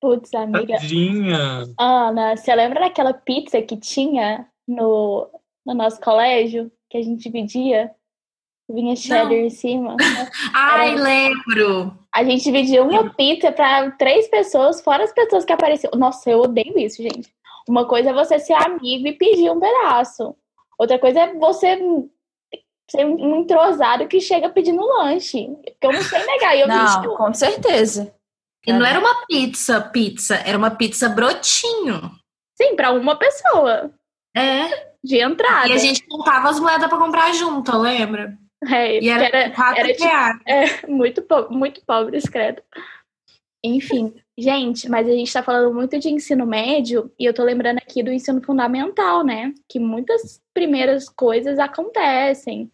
[0.00, 0.78] Putz, amiga.
[0.78, 1.64] Tadinha.
[1.78, 5.28] Ana, você lembra daquela pizza que tinha no,
[5.64, 6.70] no nosso colégio?
[6.88, 7.92] Que a gente dividia?
[8.68, 9.96] Vinha cheddar em cima.
[10.52, 11.96] Ai, Era- lembro.
[12.12, 15.92] A gente dividia uma pizza para três pessoas, fora as pessoas que apareciam.
[15.94, 17.32] Nossa, eu odeio isso, gente.
[17.68, 20.34] Uma coisa é você ser amigo e pedir um pedaço.
[20.78, 21.78] Outra coisa é você
[22.90, 25.46] ser um entrosado que chega pedindo lanche.
[25.64, 26.56] Porque eu não sei negar.
[26.56, 28.14] E eu Não, com certeza.
[28.66, 32.10] E não era uma pizza, pizza, era uma pizza brotinho.
[32.60, 33.90] sim, para uma pessoa
[34.34, 34.88] É.
[35.04, 35.68] de entrada.
[35.68, 38.36] E a gente contava as moedas pra comprar junto, lembra?
[38.74, 40.06] É, E era, era, quatro era tipo-.
[40.46, 42.62] É, muito, po- muito pobre, credo.
[43.64, 47.78] Enfim, gente, mas a gente tá falando muito de ensino médio e eu tô lembrando
[47.78, 49.52] aqui do ensino fundamental, né?
[49.68, 52.70] Que muitas primeiras coisas acontecem.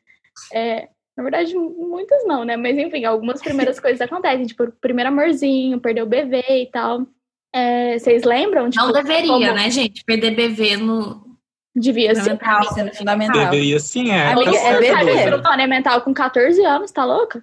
[0.52, 2.56] É, na verdade, muitas não, né?
[2.56, 7.06] Mas enfim, algumas primeiras coisas acontecem, tipo, primeiro amorzinho, perder o bebê e tal.
[7.54, 8.68] É, vocês lembram?
[8.70, 10.04] Tipo, Não deveria, como né, gente?
[10.04, 11.31] Perder bebê no
[11.74, 12.20] Devia ser.
[12.38, 12.62] fundamental.
[12.64, 13.44] Ensino fundamental.
[13.50, 14.32] Deveria sim, é.
[14.32, 14.94] Amiga, tá é bebê.
[14.94, 15.12] doida.
[15.12, 17.42] Ensino fundamental com 14 anos, tá louca?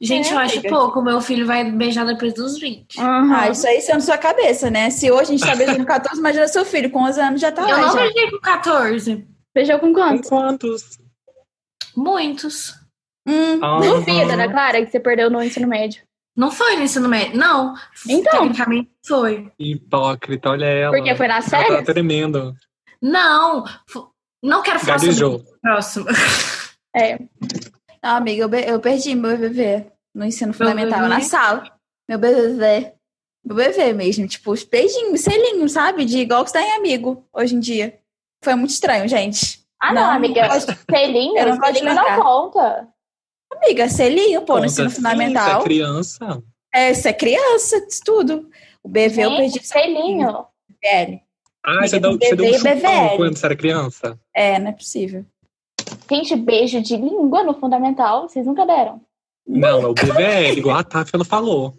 [0.00, 0.68] Gente, É, eu acho amiga.
[0.68, 1.00] pouco.
[1.02, 3.00] Meu filho vai beijar depois dos 20.
[3.00, 4.90] Ah, isso aí sendo sua cabeça, né?
[4.90, 7.52] Se hoje a gente tá beijando com 14, imagina seu filho com 11 anos já
[7.52, 7.78] tá eu lá.
[7.80, 8.00] não já.
[8.00, 9.26] beijei com 14.
[9.54, 10.28] Beijou com Com quantos?
[10.28, 10.98] quantos?
[11.96, 12.74] Muitos.
[13.26, 13.80] Hum, Aham.
[13.80, 16.02] Duvida, né, Clara, que você perdeu no ensino médio.
[16.36, 17.36] Não foi no ensino médio.
[17.38, 17.74] Não.
[18.08, 18.42] Então.
[18.42, 19.52] Tecnicamente foi.
[19.58, 20.96] Hipócrita, olha ela.
[20.96, 21.84] Porque foi Ela tá férias?
[21.84, 22.54] tremendo.
[23.02, 23.64] Não.
[24.42, 25.36] Não quero falar sobre Gaguejou.
[25.36, 25.58] isso.
[25.60, 26.06] Próximo.
[26.94, 27.18] É.
[28.02, 31.64] Não, amiga, eu, eu perdi meu bebê no ensino fundamental, na sala.
[32.06, 32.92] Meu bebê.
[33.42, 36.04] Meu bebê mesmo, tipo, os beijinhos, selinhos, sabe?
[36.04, 37.98] De igual que você tá em amigo hoje em dia.
[38.44, 39.64] Foi muito estranho, gente.
[39.80, 40.48] Ah, não, Não, amiga.
[40.60, 42.88] Selinho, Eu não selinho não conta.
[43.50, 45.50] Amiga, selinho, pô, no Conta ensino sim, fundamental.
[45.50, 46.42] Você é criança.
[46.74, 48.50] É, isso é criança, isso tudo.
[48.82, 50.46] O bebê eu perdi selinho.
[50.68, 51.22] BVL.
[51.64, 54.18] Ah, você deu, você deu um chupão quando você era criança?
[54.34, 55.24] É, não é possível.
[56.10, 59.00] Gente, beijo de língua no fundamental, vocês nunca deram.
[59.46, 61.74] Não, é o BVL, igual a Tafila falou.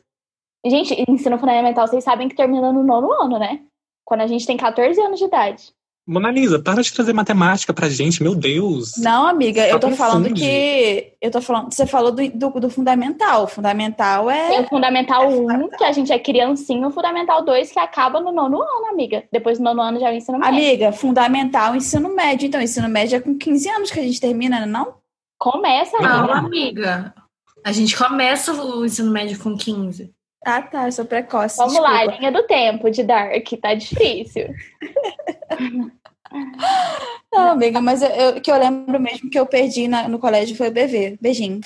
[0.66, 3.62] Gente, ensino fundamental, vocês sabem que termina no nono ano, né?
[4.06, 5.74] Quando a gente tem 14 anos de idade.
[6.06, 8.98] Mona Lisa, para de trazer matemática pra gente, meu Deus.
[8.98, 10.42] Não, amiga, eu tô Só falando confunde.
[10.42, 11.14] que.
[11.22, 11.74] Eu tô falando.
[11.74, 13.44] Você falou do, do, do fundamental.
[13.46, 14.62] O fundamental Tem é.
[14.62, 18.62] o Fundamental 1, que a gente é criancinha, o Fundamental 2, que acaba no nono
[18.62, 19.24] ano, amiga.
[19.32, 20.54] Depois do nono ano já é o ensino médio.
[20.54, 22.48] Amiga, fundamental, ensino médio.
[22.48, 24.96] Então, ensino médio é com 15 anos que a gente termina, né, não?
[25.40, 26.38] Começa, Não, amiga.
[26.38, 27.14] amiga.
[27.66, 30.14] A gente começa o ensino médio com 15.
[30.46, 31.58] Ah, tá, eu sou precoce.
[31.58, 32.18] Vamos lá, desculpa.
[32.18, 34.54] linha do tempo de Dark, tá difícil.
[37.32, 40.70] Não, amiga, mas o que eu lembro mesmo que eu perdi na, no colégio foi
[40.70, 41.18] o BV.
[41.22, 41.62] Beijinho.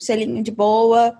[0.00, 1.18] Selinho de boa.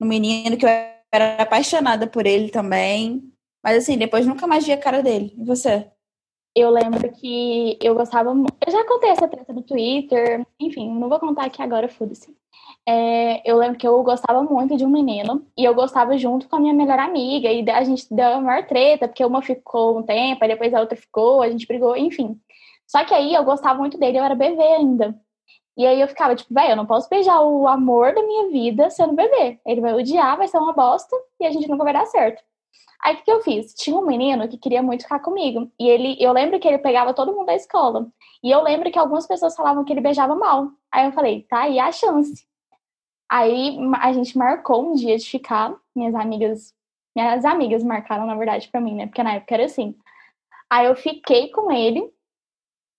[0.00, 0.70] No menino que eu
[1.12, 3.22] era apaixonada por ele também.
[3.62, 5.34] Mas assim, depois nunca mais vi a cara dele.
[5.38, 5.88] E você?
[6.54, 8.30] Eu lembro que eu gostava.
[8.30, 10.46] Eu já contei essa treta no Twitter.
[10.60, 12.36] Enfim, não vou contar aqui agora, foda-se.
[12.86, 16.56] É, eu lembro que eu gostava muito de um menino e eu gostava junto com
[16.56, 17.50] a minha melhor amiga.
[17.50, 20.80] E a gente deu a maior treta, porque uma ficou um tempo, aí depois a
[20.80, 22.38] outra ficou, a gente brigou, enfim.
[22.86, 25.18] Só que aí eu gostava muito dele, eu era bebê ainda.
[25.76, 28.90] E aí eu ficava tipo, velho, eu não posso beijar o amor da minha vida
[28.90, 29.58] sendo bebê.
[29.66, 32.42] Ele vai odiar, vai ser uma bosta e a gente nunca vai dar certo.
[33.02, 33.74] Aí o que, que eu fiz?
[33.74, 35.70] Tinha um menino que queria muito ficar comigo.
[35.78, 38.06] E ele, eu lembro que ele pegava todo mundo da escola.
[38.42, 40.70] E eu lembro que algumas pessoas falavam que ele beijava mal.
[40.90, 42.46] Aí eu falei, tá aí a chance.
[43.28, 45.74] Aí a gente marcou um dia de ficar.
[45.96, 46.72] Minhas amigas,
[47.14, 49.06] minhas amigas marcaram, na verdade, pra mim, né?
[49.06, 49.96] Porque na época era assim.
[50.70, 52.08] Aí eu fiquei com ele.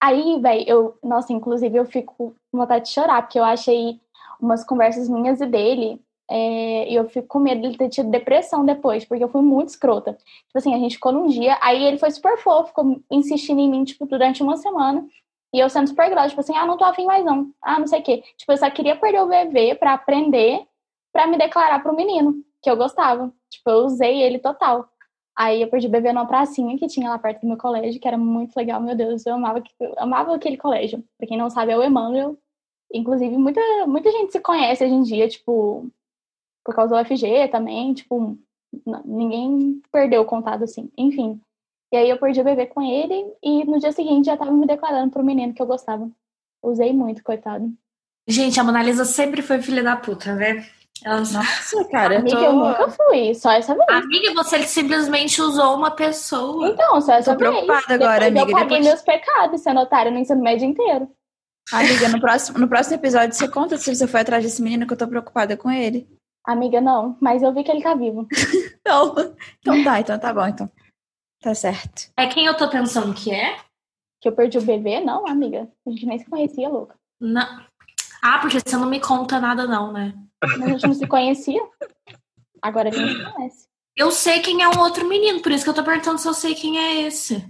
[0.01, 4.01] Aí, velho, eu, nossa, inclusive eu fico com vontade de chorar, porque eu achei
[4.39, 6.01] umas conversas minhas e dele
[6.36, 9.43] é, e eu fico com medo de ele ter tido depressão depois, porque eu fui
[9.43, 10.13] muito escrota.
[10.13, 13.69] Tipo assim, a gente ficou num dia, aí ele foi super fofo, ficou insistindo em
[13.69, 15.08] mim, tipo, durante uma semana.
[15.54, 17.52] E eu sendo super grossa, tipo assim, ah, não tô afim mais não.
[17.62, 18.24] Ah, não sei o quê.
[18.36, 20.65] Tipo, eu só queria perder o VV pra aprender,
[21.12, 23.32] pra me declarar pro menino, que eu gostava.
[23.52, 24.89] Tipo, eu usei ele total.
[25.38, 28.08] Aí eu perdi o bebê numa pracinha que tinha lá perto do meu colégio, que
[28.08, 31.04] era muito legal, meu Deus, eu amava, eu amava aquele colégio.
[31.17, 32.36] Pra quem não sabe, é o Emmanuel.
[32.91, 35.91] Inclusive, muita, muita gente se conhece hoje em dia, tipo,
[36.63, 38.38] por causa do UFG também, tipo,
[39.06, 40.89] ninguém perdeu o contato assim.
[40.97, 41.39] Enfim.
[41.91, 44.65] E aí eu perdi o bebê com ele e no dia seguinte já tava me
[44.65, 46.10] declarando pro menino que eu gostava.
[46.63, 47.71] Usei muito, coitado.
[48.28, 50.65] Gente, a Mona Lisa sempre foi filha da puta, né?
[51.04, 51.19] Ela...
[51.19, 52.45] Nossa, cara, Amiga, eu, tô...
[52.45, 53.86] eu nunca fui, só essa vez.
[53.89, 56.69] Amiga, você simplesmente usou uma pessoa.
[56.69, 57.52] Então, só essa tô vez.
[57.52, 58.39] preocupada Depois agora, amiga.
[58.39, 58.86] Eu paguei depois...
[58.86, 61.10] meus pecados sendo otária no ensino médio inteiro.
[61.71, 64.93] Amiga, no próximo, no próximo episódio você conta se você foi atrás desse menino que
[64.93, 66.08] eu tô preocupada com ele.
[66.45, 68.27] Amiga, não, mas eu vi que ele tá vivo.
[68.86, 69.15] não.
[69.60, 70.69] Então tá, então tá bom, então.
[71.41, 72.12] Tá certo.
[72.17, 73.58] É quem eu tô pensando que é?
[74.21, 74.99] Que eu perdi o bebê?
[74.99, 75.69] Não, amiga.
[75.86, 76.95] A gente nem se conhecia, louca.
[77.19, 77.65] Não.
[78.21, 80.13] Ah, porque você não me conta nada, não, né?
[80.41, 81.62] Mas a gente não se conhecia.
[82.62, 83.67] Agora a gente se conhece.
[83.95, 86.34] Eu sei quem é um outro menino, por isso que eu tô perguntando se eu
[86.34, 87.45] sei quem é esse.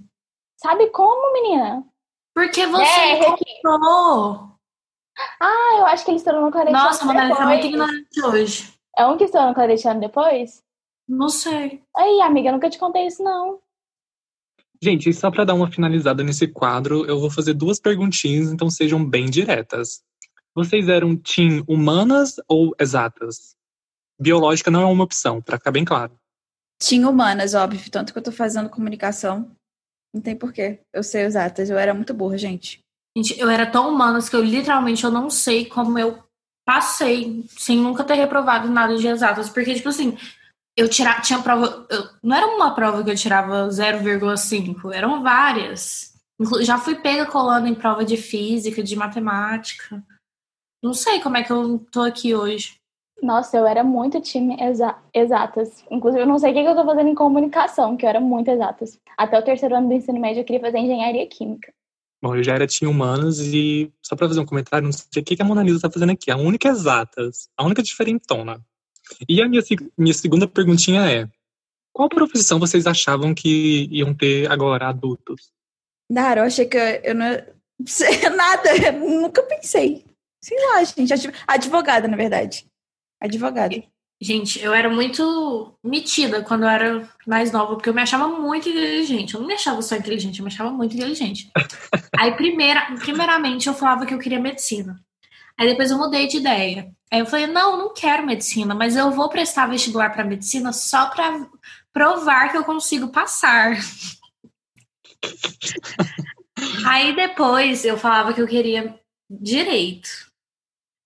[0.57, 1.85] Sabe como, menina?
[2.33, 4.57] Porque você é, me contou.
[5.39, 8.72] Ah, eu acho que ele estourou no claretiano Nossa, Manoel tá muito ignorante hoje.
[8.97, 10.63] É um que estourou no claretiano depois?
[11.07, 11.81] Não sei.
[11.95, 13.59] Aí, amiga, eu nunca te contei isso, não.
[14.81, 18.69] Gente, e só para dar uma finalizada nesse quadro, eu vou fazer duas perguntinhas, então
[18.69, 20.03] sejam bem diretas.
[20.53, 23.55] Vocês eram team humanas ou exatas?
[24.19, 26.13] Biológica não é uma opção, para ficar bem claro.
[26.77, 27.89] Team humanas, óbvio.
[27.89, 29.49] Tanto que eu tô fazendo comunicação,
[30.13, 30.81] não tem porquê.
[30.93, 31.69] Eu sei exatas.
[31.69, 32.79] Eu era muito burra, gente.
[33.15, 36.21] Gente, eu era tão humanas que eu literalmente eu não sei como eu
[36.65, 39.49] passei sem nunca ter reprovado nada de exatas.
[39.49, 40.17] Porque, tipo assim,
[40.75, 41.85] eu tirava, tinha prova.
[41.89, 46.13] Eu, não era uma prova que eu tirava 0,5, eram várias.
[46.61, 50.03] Já fui pega colando em prova de física, de matemática.
[50.83, 52.75] Não sei como é que eu tô aqui hoje.
[53.21, 55.85] Nossa, eu era muito time exa exatas.
[55.89, 58.49] Inclusive, eu não sei o que eu tô fazendo em comunicação, que eu era muito
[58.49, 58.99] exatas.
[59.17, 61.73] Até o terceiro ano do ensino médio, eu queria fazer engenharia química.
[62.23, 65.25] Bom, eu já era time humanas e, só para fazer um comentário, não sei o
[65.25, 66.31] que a Mona Lisa tá fazendo aqui.
[66.31, 68.65] A única exatas, a única diferentona.
[69.27, 69.61] E a minha,
[69.97, 71.29] minha segunda perguntinha é:
[71.91, 75.51] qual profissão vocês achavam que iam ter agora, adultos?
[76.09, 77.25] Dara, eu achei que eu, não
[78.37, 80.05] nada, eu nunca pensei.
[80.41, 81.13] Sei lá, gente.
[81.45, 82.65] Advogada, na verdade.
[83.19, 83.83] Advogada.
[84.23, 88.69] Gente, eu era muito metida quando eu era mais nova, porque eu me achava muito
[88.69, 89.33] inteligente.
[89.33, 91.51] Eu não me achava só inteligente, eu me achava muito inteligente.
[92.17, 94.97] Aí, primeira, primeiramente, eu falava que eu queria medicina.
[95.59, 96.89] Aí depois eu mudei de ideia.
[97.11, 101.07] Aí eu falei, não, não quero medicina, mas eu vou prestar vestibular para medicina só
[101.07, 101.45] para
[101.91, 103.75] provar que eu consigo passar.
[106.87, 108.97] Aí depois eu falava que eu queria
[109.29, 110.31] direito.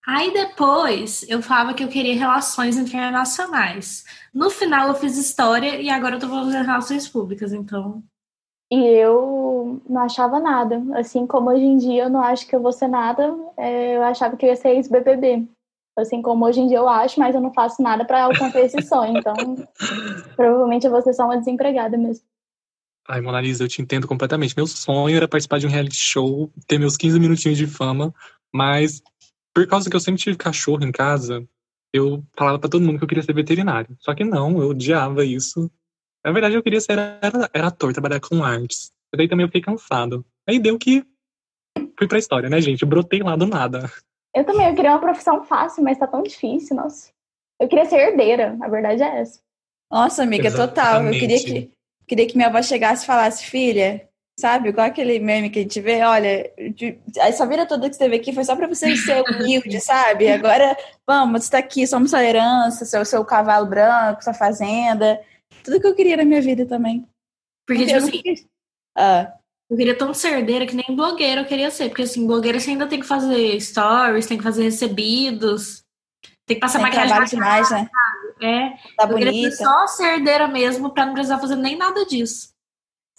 [0.08, 4.06] Aí depois eu falava que eu queria relações internacionais.
[4.34, 8.02] No final eu fiz história e agora eu tô fazendo relações públicas, então.
[8.72, 10.82] E eu não achava nada.
[10.98, 14.04] Assim como hoje em dia eu não acho que eu vou ser nada, é, eu
[14.04, 15.46] achava que eu ia ser ex-BBB.
[15.98, 18.82] Assim como hoje em dia eu acho, mas eu não faço nada para alcançar esse
[18.84, 19.18] sonho.
[19.18, 19.36] Então,
[20.38, 22.24] provavelmente eu vou ser só uma desempregada mesmo.
[23.10, 24.56] Ai, Mona Lisa, eu te entendo completamente.
[24.56, 28.14] Meu sonho era participar de um reality show, ter meus 15 minutinhos de fama,
[28.54, 29.02] mas
[29.54, 31.48] por causa que eu sempre tive cachorro em casa,
[31.94, 33.96] eu falava para todo mundo que eu queria ser veterinário.
[34.00, 35.72] Só que não, eu odiava isso.
[36.24, 38.92] Na verdade, eu queria ser era, era ator, trabalhar com artes.
[39.14, 40.26] E daí também eu fiquei cansado.
[40.48, 41.06] Aí deu que
[41.98, 42.82] fui pra história, né, gente?
[42.82, 43.92] Eu brotei lá do nada.
[44.36, 47.12] Eu também, eu queria uma profissão fácil, mas tá tão difícil, nossa.
[47.60, 49.40] Eu queria ser herdeira, a verdade é essa.
[49.92, 51.06] Nossa, amiga, total.
[51.06, 51.72] Eu queria que,
[52.06, 54.08] queria que minha avó chegasse e falasse, filha,
[54.40, 54.70] sabe?
[54.70, 58.16] Igual aquele meme que a gente vê, olha, de, essa vida toda que você teve
[58.18, 60.28] aqui foi só pra você ser humilde, sabe?
[60.30, 65.20] Agora, vamos, você tá aqui, somos sua herança, seu, seu cavalo branco, sua fazenda.
[65.64, 67.08] Tudo que eu queria na minha vida também.
[67.66, 68.22] Porque, tipo assim,
[68.96, 69.34] ah.
[69.70, 71.90] eu queria tão ser herdeira que nem blogueira eu queria ser.
[71.90, 75.84] Porque, assim, blogueira você ainda tem que fazer stories, tem que fazer recebidos,
[76.46, 77.26] tem que passar tem maquiagem.
[77.26, 77.90] demais, né?
[78.40, 79.32] É, tá eu bonita.
[79.32, 82.56] queria ser só ser herdeira mesmo pra não precisar fazer nem nada disso.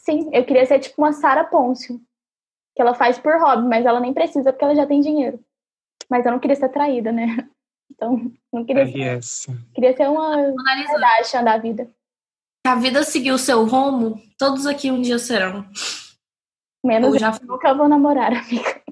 [0.09, 2.01] Sim, eu queria ser tipo uma Sara Pôncio,
[2.75, 5.39] que ela faz por hobby, mas ela nem precisa porque ela já tem dinheiro.
[6.09, 7.27] Mas eu não queria ser traída, né?
[7.91, 9.57] Então, não queria ser.
[9.75, 10.55] Queria ser uma
[10.87, 11.91] Kardashian da vida.
[12.65, 15.67] Se a vida seguir o seu rumo, todos aqui um dia serão.
[16.85, 17.33] Menos eu já...
[17.33, 18.83] eu nunca vou namorar, amiga.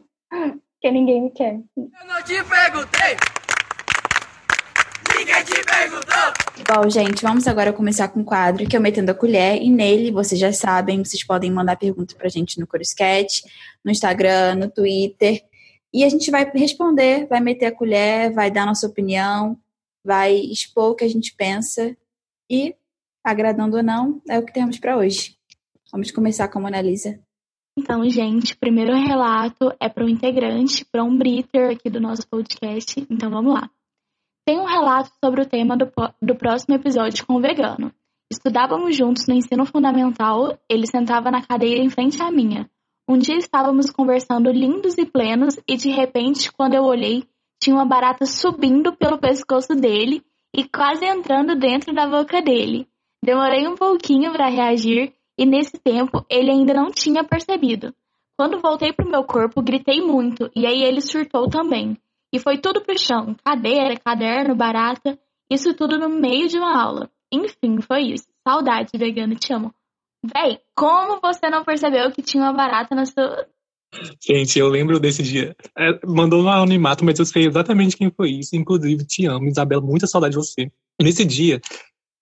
[0.73, 1.61] Porque ninguém me quer.
[1.77, 3.36] Eu não te perguntei!
[5.37, 6.75] Ninguém te perguntou!
[6.75, 9.61] Bom, gente, vamos agora começar com o quadro que é o Metendo a Colher.
[9.61, 13.43] E nele, vocês já sabem, vocês podem mandar perguntas pra gente no Coruscat,
[13.85, 15.45] no Instagram, no Twitter.
[15.93, 19.59] E a gente vai responder, vai meter a colher, vai dar nossa opinião,
[20.03, 21.95] vai expor o que a gente pensa.
[22.49, 22.75] E,
[23.23, 25.37] agradando ou não, é o que temos para hoje.
[25.93, 27.21] Vamos começar com a Mona Lisa.
[27.79, 32.27] Então, gente, o primeiro relato é para um integrante, para um Britter aqui do nosso
[32.27, 33.07] podcast.
[33.11, 33.71] Então, vamos lá.
[34.47, 35.91] Tem um relato sobre o tema do,
[36.23, 37.93] do próximo episódio com o vegano.
[38.31, 42.71] Estudávamos juntos no ensino fundamental, ele sentava na cadeira em frente à minha.
[43.09, 47.25] Um dia estávamos conversando lindos e plenos e de repente, quando eu olhei,
[47.61, 50.23] tinha uma barata subindo pelo pescoço dele
[50.55, 52.87] e quase entrando dentro da boca dele.
[53.25, 57.93] Demorei um pouquinho para reagir e nesse tempo ele ainda não tinha percebido.
[58.39, 61.99] Quando voltei pro meu corpo, gritei muito e aí ele surtou também.
[62.37, 63.35] E foi tudo pro chão.
[63.43, 65.19] Cadeira, caderno, barata.
[65.51, 67.11] Isso tudo no meio de uma aula.
[67.33, 68.27] Enfim, foi isso.
[68.47, 69.75] Saudade, vegano, te amo.
[70.23, 73.47] Véi, como você não percebeu que tinha uma barata na sua.
[74.23, 75.57] Gente, eu lembro desse dia.
[75.79, 78.55] É, mandou no anonimato, mas eu sei exatamente quem foi isso.
[78.55, 80.71] Inclusive, te amo, Isabela, muita saudade de você.
[81.01, 81.59] Nesse dia,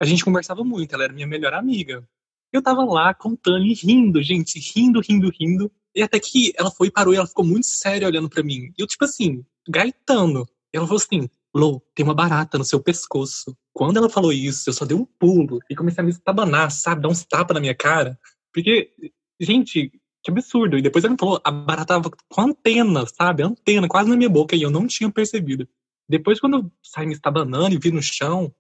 [0.01, 2.07] a gente conversava muito, ela era minha melhor amiga.
[2.53, 5.73] Eu tava lá contando e rindo, gente, rindo, rindo, rindo.
[5.93, 8.73] E até que ela foi parou e ela ficou muito séria olhando para mim.
[8.79, 10.47] E eu, tipo assim, gaitando.
[10.73, 13.57] E ela falou assim: Lô, tem uma barata no seu pescoço.
[13.73, 17.03] Quando ela falou isso, eu só dei um pulo e comecei a me estabanar, sabe?
[17.03, 18.19] Dar uns tapas na minha cara.
[18.53, 18.93] Porque,
[19.41, 20.77] gente, que absurdo.
[20.77, 23.43] E depois ela falou: a barata tava com antena, sabe?
[23.43, 24.57] Antena, quase na minha boca.
[24.57, 25.69] E eu não tinha percebido.
[26.09, 28.53] Depois, quando eu saí me estabanando e vi no chão,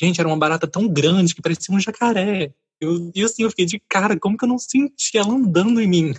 [0.00, 2.54] gente, era uma barata tão grande que parecia um jacaré.
[2.80, 5.88] Eu, e assim, eu fiquei de cara, como que eu não senti ela andando em
[5.88, 6.14] mim?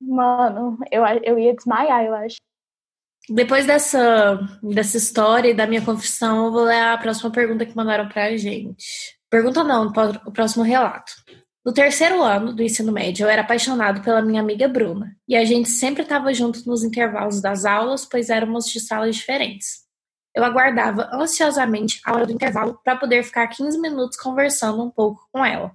[0.00, 2.36] Mano, eu, eu ia desmaiar, eu acho.
[3.28, 7.76] Depois dessa, dessa história e da minha confissão, eu vou ler a próxima pergunta que
[7.76, 9.16] mandaram pra gente.
[9.30, 9.92] Pergunta não,
[10.26, 11.12] o próximo relato.
[11.64, 15.44] No terceiro ano do ensino médio, eu era apaixonado pela minha amiga Bruna, e a
[15.46, 19.84] gente sempre estava junto nos intervalos das aulas, pois éramos de salas diferentes.
[20.34, 25.26] Eu aguardava ansiosamente a hora do intervalo para poder ficar 15 minutos conversando um pouco
[25.32, 25.72] com ela.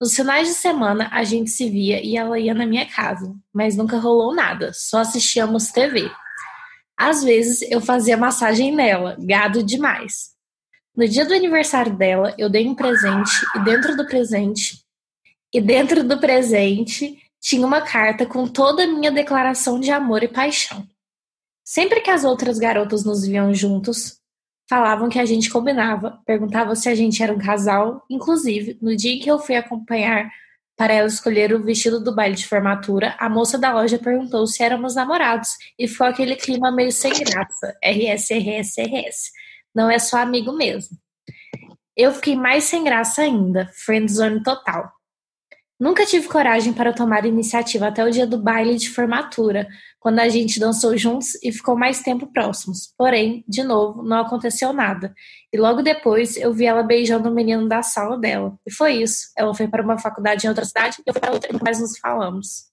[0.00, 3.76] Nos finais de semana, a gente se via e ela ia na minha casa, mas
[3.76, 6.08] nunca rolou nada, só assistíamos TV.
[6.96, 10.34] Às vezes eu fazia massagem nela, gado demais.
[10.96, 14.82] No dia do aniversário dela, eu dei um presente e dentro do presente
[15.52, 20.28] e dentro do presente tinha uma carta com toda a minha declaração de amor e
[20.28, 20.86] paixão.
[21.62, 24.18] Sempre que as outras garotas nos viam juntos,
[24.68, 28.04] falavam que a gente combinava, perguntavam se a gente era um casal.
[28.08, 30.30] Inclusive, no dia em que eu fui acompanhar
[30.76, 34.62] para ela escolher o vestido do baile de formatura, a moça da loja perguntou se
[34.62, 37.74] éramos namorados e ficou aquele clima meio sem graça.
[37.82, 39.30] RS, RS, RS.
[39.74, 40.96] Não é só amigo mesmo.
[41.96, 44.92] Eu fiquei mais sem graça ainda, friendzone total.
[45.78, 49.68] Nunca tive coragem para tomar iniciativa até o dia do baile de formatura,
[50.00, 52.94] quando a gente dançou juntos e ficou mais tempo próximos.
[52.96, 55.14] Porém, de novo, não aconteceu nada.
[55.52, 58.58] E logo depois eu vi ela beijando o menino da sala dela.
[58.66, 59.30] E foi isso.
[59.36, 61.64] Ela foi para uma faculdade em outra cidade e eu fui para outra e nunca
[61.64, 62.70] mais nos falamos.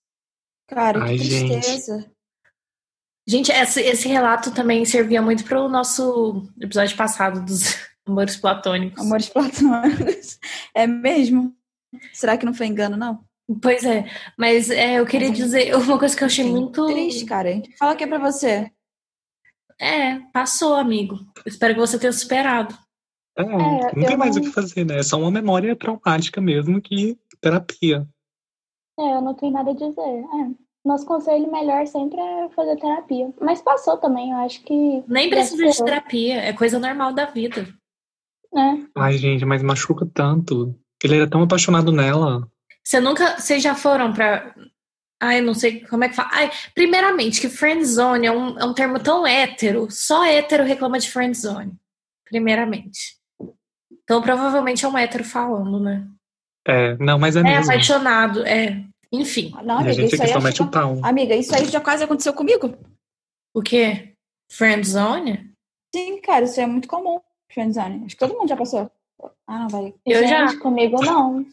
[0.67, 1.97] Cara, Ai, que tristeza.
[1.99, 2.13] Gente.
[3.25, 7.77] Gente, esse, esse relato também servia muito para o nosso episódio passado dos
[8.07, 9.01] amores platônicos.
[9.01, 10.39] Amores platônicos.
[10.73, 11.53] É mesmo?
[12.13, 13.23] Será que não foi engano, não?
[13.61, 14.05] Pois é,
[14.37, 16.85] mas é, eu queria dizer uma coisa que eu achei muito.
[16.87, 17.61] Triste, cara.
[17.77, 18.71] Fala que é pra você.
[19.79, 21.19] É, passou, amigo.
[21.45, 22.73] Espero que você tenha superado.
[23.37, 24.43] É, é não tem mais não...
[24.43, 24.99] o que fazer, né?
[24.99, 28.07] É só uma memória traumática mesmo que terapia.
[28.97, 29.99] É, eu não tenho nada a dizer.
[29.99, 30.51] É.
[30.85, 33.33] nosso conselho melhor sempre é fazer terapia.
[33.41, 35.03] Mas passou também, eu acho que.
[35.07, 37.67] Nem precisa de terapia, é coisa normal da vida.
[38.53, 38.87] Né?
[38.95, 40.75] Ai, gente, mas machuca tanto.
[41.03, 42.47] Ele era tão apaixonado nela.
[42.83, 43.39] Você nunca.
[43.39, 44.55] Vocês já foram pra.
[45.21, 46.29] Ai, não sei como é que fala.
[46.33, 49.87] Ai, primeiramente, que friendzone é um, é um termo tão hétero.
[49.89, 51.73] Só hétero reclama de friendzone.
[52.25, 53.17] Primeiramente.
[54.03, 56.05] Então, provavelmente é um hétero falando, né?
[56.67, 57.71] É, não, mas é, É, mesmo.
[57.71, 58.83] apaixonado, é.
[59.11, 59.53] Enfim.
[59.63, 61.05] Não, a amiga, gente isso aí mete o.
[61.05, 62.75] Amiga, isso aí já quase aconteceu comigo.
[63.53, 64.13] O quê?
[64.51, 65.51] Friendzone?
[65.95, 67.19] Sim, cara, isso é muito comum.
[67.49, 68.03] Friendzone.
[68.05, 68.89] Acho que todo mundo já passou.
[69.47, 69.93] Ah, vai.
[70.05, 70.59] Eu Gente, já.
[70.59, 71.45] comigo não.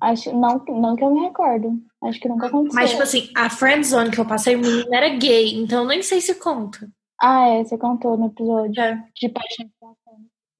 [0.00, 1.78] Acho, não, não que eu me recordo.
[2.02, 2.74] Acho que nunca aconteceu.
[2.74, 6.02] Mas, tipo assim, a friendzone que eu passei, o menino era gay, então eu nem
[6.02, 6.88] sei se conta.
[7.20, 9.02] Ah, é, você contou no episódio É.
[9.14, 9.66] de paixão.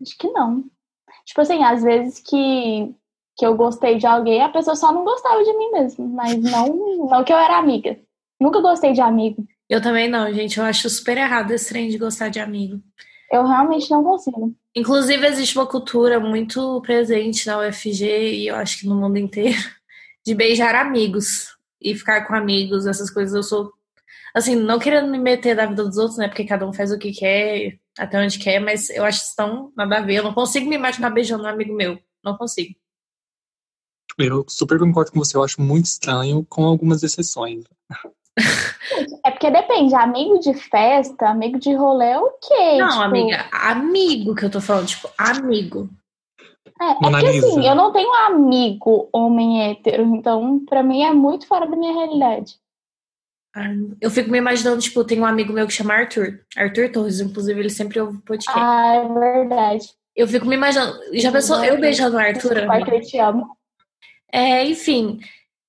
[0.01, 0.65] Acho que não.
[1.27, 2.95] Tipo assim, às vezes que,
[3.37, 6.07] que eu gostei de alguém, a pessoa só não gostava de mim mesmo.
[6.09, 6.67] Mas não,
[7.11, 7.99] não que eu era amiga.
[8.41, 9.45] Nunca gostei de amigo.
[9.69, 10.59] Eu também não, gente.
[10.59, 12.81] Eu acho super errado esse trem de gostar de amigo.
[13.31, 14.55] Eu realmente não consigo.
[14.77, 19.59] Inclusive, existe uma cultura muito presente na UFG e eu acho que no mundo inteiro
[20.27, 23.35] de beijar amigos e ficar com amigos, essas coisas.
[23.35, 23.73] Eu sou,
[24.35, 26.27] assim, não querendo me meter na vida dos outros, né?
[26.27, 29.73] Porque cada um faz o que quer, até onde quer, mas eu acho isso tão
[29.77, 30.17] nada a ver.
[30.17, 31.99] Eu não consigo me imaginar beijando um amigo meu.
[32.25, 32.75] Não consigo.
[34.19, 37.65] Eu super concordo com você, eu acho muito estranho, com algumas exceções.
[39.25, 42.79] É porque depende, amigo de festa, amigo de rolê é o quê?
[42.79, 45.89] Não, Tipo, amiga, amigo que eu tô falando, tipo, amigo.
[46.81, 51.47] É, é porque assim, eu não tenho amigo homem hétero, então pra mim é muito
[51.47, 52.57] fora da minha realidade.
[54.01, 56.41] Eu fico me imaginando, tipo, tem um amigo meu que chama Arthur.
[56.57, 58.61] Arthur Torres, inclusive, ele sempre ouve podcast.
[58.61, 59.89] Ah, é verdade.
[60.17, 60.99] Eu fico me imaginando.
[61.13, 62.59] Já pensou eu beijando o Arthur?
[62.59, 63.57] Eu te amo.
[64.33, 65.21] É, enfim.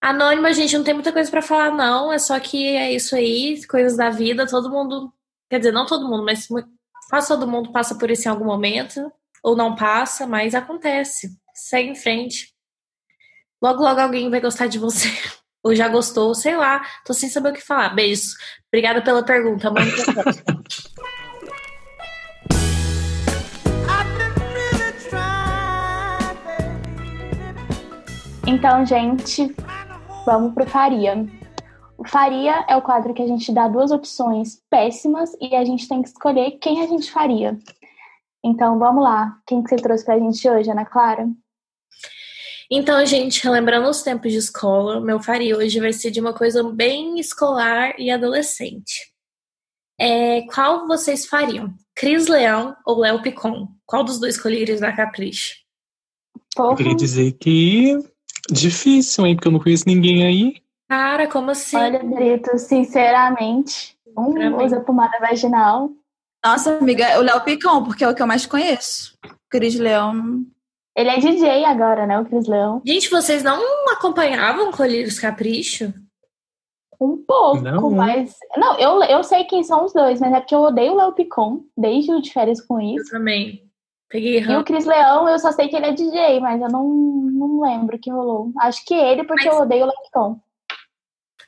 [0.06, 2.14] Anônima, gente não tem muita coisa pra falar, não.
[2.14, 4.45] É só que é isso aí, coisas da vida.
[4.45, 5.12] Todo mundo.
[5.49, 6.47] Quer dizer, não todo mundo, mas
[7.10, 9.12] quase todo mundo passa por isso em algum momento.
[9.41, 11.36] Ou não passa, mas acontece.
[11.56, 12.53] Segue em frente.
[13.60, 15.08] Logo, logo alguém vai gostar de você.
[15.66, 16.86] Ou já gostou, sei lá.
[17.03, 17.89] Tô sem saber o que falar.
[17.95, 18.36] Beijos.
[18.68, 19.86] Obrigada pela pergunta, mãe.
[28.47, 29.56] Então, gente,
[30.26, 31.26] vamos pro Faria.
[31.97, 35.88] O Faria é o quadro que a gente dá duas opções péssimas e a gente
[35.88, 37.57] tem que escolher quem a gente faria.
[38.43, 39.39] Então, vamos lá.
[39.47, 41.28] Quem que você trouxe pra gente hoje, Ana Clara?
[42.69, 46.63] Então, gente, relembrando os tempos de escola, meu faria hoje vai ser de uma coisa
[46.63, 49.13] bem escolar e adolescente.
[49.99, 51.73] É, qual vocês fariam?
[51.95, 53.67] Cris Leão ou Léo Picon?
[53.86, 55.55] Qual dos dois escolheres da Capricho?
[56.57, 57.97] Eu queria dizer que
[58.49, 59.35] difícil, hein?
[59.35, 60.61] Porque eu não conheço ninguém aí.
[60.89, 61.77] Cara, como assim?
[61.77, 65.89] olha, Brito, sinceramente, um usa pomada vaginal.
[66.43, 69.17] Nossa, amiga, o Léo Picão, porque é o que eu mais conheço.
[69.49, 70.45] Cris Leão.
[70.95, 72.81] Ele é DJ agora, né, o Cris Leão?
[72.85, 73.59] Gente, vocês não
[73.91, 75.93] acompanhavam Colírios Capricho?
[77.01, 77.89] Um pouco, Não.
[77.91, 78.35] mas.
[78.55, 81.11] Não, eu, eu sei quem são os dois, mas é porque eu odeio o Léo
[81.13, 83.11] Picon, desde o de férias com Eu isso.
[83.11, 83.64] também.
[84.10, 84.64] Peguei E o.
[84.64, 87.99] Cris Leão, eu só sei que ele é DJ, mas eu não, não lembro o
[87.99, 88.51] que rolou.
[88.60, 90.39] Acho que ele, porque Mas- eu odeio o Léo Picon.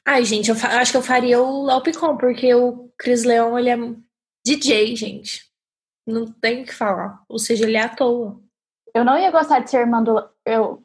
[0.05, 3.69] Ai, gente, eu acho que eu faria o Léo Picon, porque o Cris Leão, ele
[3.69, 3.77] é
[4.45, 5.45] DJ, gente.
[6.05, 7.21] Não tem o que falar.
[7.27, 8.39] Ou seja, ele é à toa.
[8.93, 10.25] Eu não ia gostar de ser irmã do.
[10.45, 10.81] Eu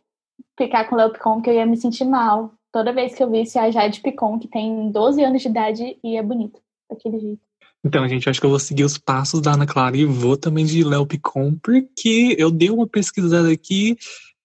[0.59, 2.53] ficar com o Léo Picon, porque eu ia me sentir mal.
[2.73, 6.17] Toda vez que eu visse a Jade Picon, que tem 12 anos de idade e
[6.17, 6.59] é bonita,
[6.91, 7.52] daquele jeito.
[7.85, 10.65] Então, gente, acho que eu vou seguir os passos da Ana Clara e vou também
[10.65, 13.97] de Léo Picon, porque eu dei uma pesquisada aqui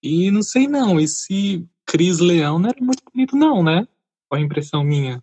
[0.02, 3.86] e não sei não, esse Cris Leão não era muito bonito não, né?
[4.28, 5.22] Qual a impressão minha?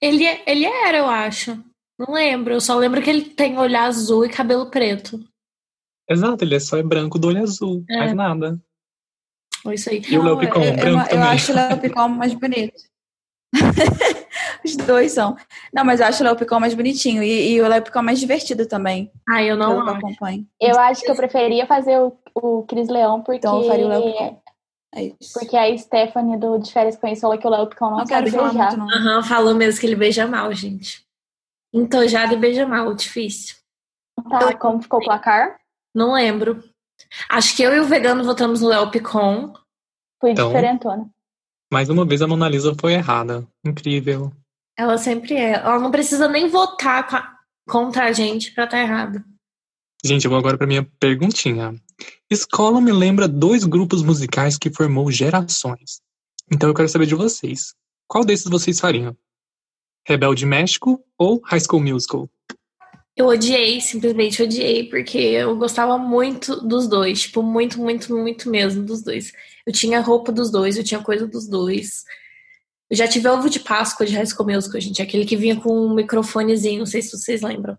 [0.00, 1.58] Ele, é- ele era, eu acho.
[1.98, 2.54] Não lembro.
[2.54, 5.22] Eu só lembro que ele tem olho azul e cabelo preto.
[6.08, 7.98] Exato, ele é só é branco do olho azul, É.
[7.98, 8.60] mais nada.
[9.72, 10.02] Isso aí.
[10.08, 11.28] E o Léo Picon, eu, eu, branco eu também.
[11.28, 12.82] acho o Léo Picão mais bonito.
[14.64, 15.36] Os dois são.
[15.72, 17.22] Não, mas eu acho o Léo Picão mais bonitinho.
[17.22, 19.10] E, e o Léo Picão mais divertido também.
[19.28, 19.90] Ah, eu não eu acho.
[19.96, 20.46] acompanho.
[20.60, 23.38] Eu acho que eu preferia fazer o, o Cris Leão, porque.
[23.38, 24.42] Então eu faria o Léo Picon.
[24.94, 25.32] É isso.
[25.32, 28.30] Porque a Stephanie do De Férias com falou que o Léo Picon não, não sabe
[28.30, 28.74] quero beijar.
[28.78, 31.02] Aham, falou mesmo que ele beija mal, gente.
[31.72, 33.56] Entojado e beija mal, difícil.
[34.28, 35.58] Tá, como ficou o placar?
[35.94, 36.62] Não lembro.
[37.28, 39.54] Acho que eu e o vegano votamos no Léo Picon.
[40.20, 40.48] Fui Então.
[40.48, 41.08] diferentona.
[41.72, 43.46] Mais uma vez a Mona Lisa foi errada.
[43.64, 44.30] Incrível.
[44.76, 45.52] Ela sempre é.
[45.52, 49.24] Ela não precisa nem votar contra a gente pra estar errada.
[50.04, 51.74] Gente, eu vou agora para minha perguntinha.
[52.30, 56.00] Escola me lembra dois grupos musicais que formou gerações.
[56.50, 57.74] Então eu quero saber de vocês.
[58.08, 59.16] Qual desses vocês fariam?
[60.06, 62.28] Rebelde México ou High School Musical?
[63.16, 67.22] Eu odiei, simplesmente odiei, porque eu gostava muito dos dois.
[67.22, 69.32] Tipo, muito, muito, muito mesmo dos dois.
[69.66, 72.04] Eu tinha roupa dos dois, eu tinha coisa dos dois.
[72.92, 75.00] Eu já tive ovo de Páscoa de High School Musical, gente.
[75.00, 77.74] Aquele que vinha com um microfonezinho, não sei se vocês lembram.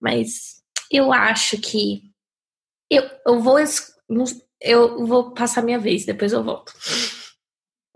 [0.00, 2.04] Mas eu acho que.
[2.88, 3.56] Eu, eu vou.
[4.60, 6.72] Eu vou passar minha vez, depois eu volto.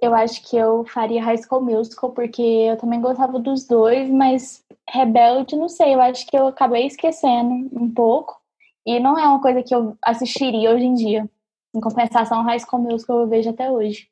[0.03, 4.65] Eu acho que eu faria High School Musical, porque eu também gostava dos dois, mas
[4.89, 8.37] Rebelde, não sei, eu acho que eu acabei esquecendo um pouco.
[8.85, 11.31] E não é uma coisa que eu assistiria hoje em dia.
[11.73, 14.09] Em compensação, High School Musical eu vejo até hoje.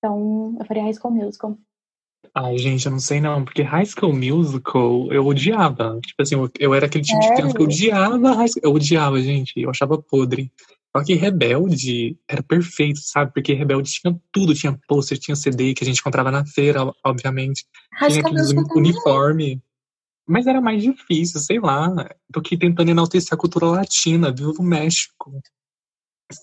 [0.00, 1.58] Então, eu faria High School Musical.
[2.34, 6.00] Ai, gente, eu não sei não, porque High School Musical eu odiava.
[6.00, 8.62] Tipo assim, eu, eu era aquele tipo de criança que eu odiava High School.
[8.62, 10.50] Eu odiava, gente, eu achava podre.
[10.96, 13.32] Só que Rebelde era perfeito, sabe?
[13.32, 17.66] Porque Rebelde tinha tudo, tinha pôster, tinha CD que a gente comprava na feira, obviamente.
[17.94, 19.62] High tinha Musical uniforme.
[20.26, 24.62] Mas era mais difícil, sei lá, do que tentando enaltecer a cultura latina, viva o
[24.62, 25.40] México.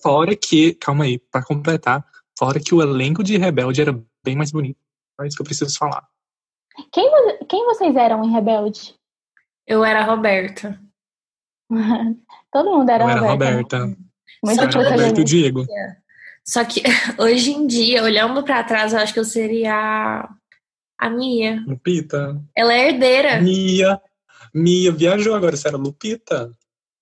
[0.01, 2.05] Fora que, calma aí, para completar,
[2.38, 4.79] fora que o elenco de Rebelde era bem mais bonito.
[5.19, 6.07] É isso que eu preciso falar.
[6.91, 7.09] Quem,
[7.49, 8.95] quem vocês eram em Rebelde?
[9.65, 10.79] Eu era a Roberta.
[12.51, 13.77] Todo mundo era eu era Roberta.
[13.79, 13.97] Roberta.
[14.43, 15.65] Muito eu era Roberto e o Diego.
[16.45, 16.81] Só que
[17.17, 20.29] hoje em dia, olhando para trás, eu acho que eu seria a,
[20.97, 21.63] a Mia.
[21.67, 22.41] Lupita.
[22.55, 23.41] Ela é herdeira.
[23.41, 23.99] Mia.
[24.53, 26.51] Mia viajou agora, você era Lupita?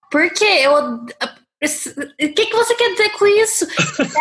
[0.10, 0.62] Por quê?
[0.62, 1.06] Eu.
[1.64, 3.66] O que, que você quer dizer com isso?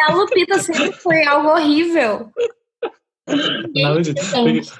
[0.09, 2.31] A Lupita sempre foi algo horrível.
[4.03, 4.31] Disso.
[4.31, 4.73] Gente,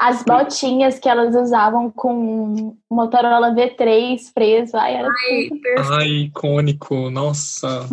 [0.00, 4.76] as botinhas que elas usavam com Motorola V3 preso.
[4.76, 5.48] Ai, era Ai.
[5.98, 7.86] Ai, icônico, nossa.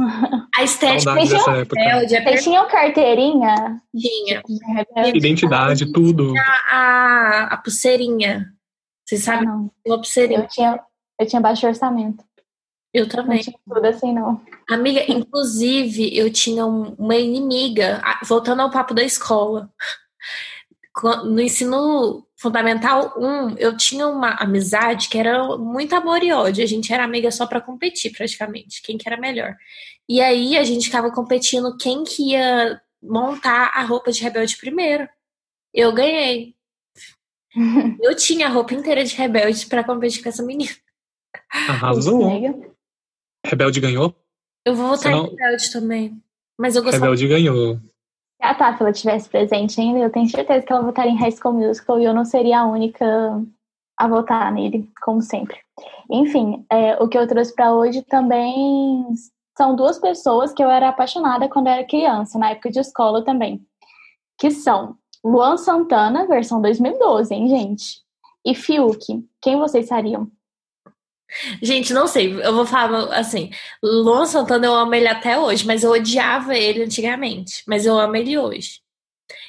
[0.56, 1.80] A estética época.
[1.80, 3.82] rebelde é Vocês tinham carteirinha?
[3.96, 5.18] rebelde?
[5.18, 6.34] Identidade, tudo.
[6.38, 8.52] A, a, a pulseirinha.
[9.08, 9.72] Vocês Ah, sabem não.
[9.86, 10.40] uma pulseirinha?
[10.42, 10.80] Eu tinha,
[11.20, 12.24] eu tinha baixo orçamento.
[12.96, 13.42] Eu Não também.
[13.42, 14.42] tinha tudo assim, não.
[14.70, 19.70] Amiga, inclusive, eu tinha um- uma inimiga, voltando ao papo da escola.
[21.26, 26.64] No ensino fundamental 1, eu tinha uma amizade que era muito amor e ódio.
[26.64, 28.82] A gente era amiga só pra competir, praticamente.
[28.82, 29.54] Quem que era melhor.
[30.08, 35.06] E aí a gente ficava competindo quem que ia montar a roupa de rebelde primeiro.
[35.74, 36.56] Eu ganhei.
[38.02, 40.72] Eu tinha a roupa inteira de rebelde pra competir com essa menina.
[41.52, 42.22] Arrasou.
[43.46, 44.14] Rebelde ganhou?
[44.66, 46.22] Eu vou votar Você não- em rebelde também.
[46.58, 47.76] Mas eu gostava Rebelde ganhou.
[47.78, 47.82] Se
[48.42, 52.00] a Tafila tivesse presente ainda, eu tenho certeza que ela votaria em High School Musical
[52.00, 53.06] e eu não seria a única
[53.98, 55.58] a votar nele, como sempre.
[56.12, 59.06] Enfim, é, o que eu trouxe pra hoje também
[59.58, 63.24] são duas pessoas que eu era apaixonada quando eu era criança, na época de escola
[63.24, 63.62] também.
[64.38, 68.02] Que são Luan Santana, versão 2012, hein, gente?
[68.46, 69.26] E Fiuk.
[69.42, 70.30] Quem vocês seriam?
[71.62, 73.50] Gente, não sei, eu vou falar assim,
[73.84, 78.16] Luan Santana eu amo ele até hoje, mas eu odiava ele antigamente, mas eu amo
[78.16, 78.80] ele hoje.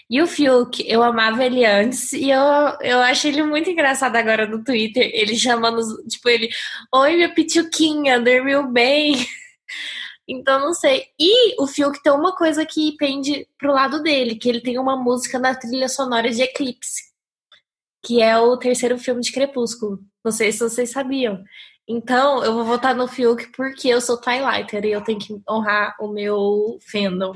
[0.09, 2.41] E o Fiuk, eu amava ele antes e eu,
[2.81, 6.49] eu acho ele muito engraçado agora no Twitter, ele chamando, tipo, ele,
[6.95, 9.17] oi minha pituquinha, dormiu bem?
[10.29, 11.07] Então, não sei.
[11.21, 14.97] E o Fiuk tem uma coisa que pende pro lado dele, que ele tem uma
[14.97, 17.06] música na trilha sonora de Eclipse,
[18.05, 20.01] que é o terceiro filme de Crepúsculo.
[20.25, 21.43] Não sei se vocês sabiam.
[21.89, 25.95] Então, eu vou votar no Fiuk porque eu sou Twilighter e eu tenho que honrar
[26.01, 27.35] o meu fandom.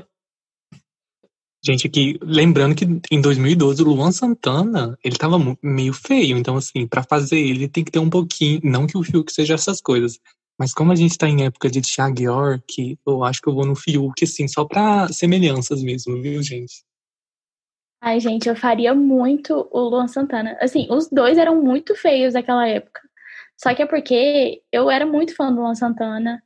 [1.63, 6.87] Gente, aqui, lembrando que em 2012 o Luan Santana, ele tava meio feio, então assim,
[6.87, 10.19] pra fazer ele tem que ter um pouquinho, não que o Fiuk seja essas coisas,
[10.57, 13.65] mas como a gente tá em época de Thiago York, eu acho que eu vou
[13.65, 16.83] no Fiuk, assim, só pra semelhanças mesmo, viu, gente?
[18.01, 20.57] Ai, gente, eu faria muito o Luan Santana.
[20.59, 22.99] Assim, os dois eram muito feios naquela época.
[23.55, 26.41] Só que é porque eu era muito fã do Luan Santana.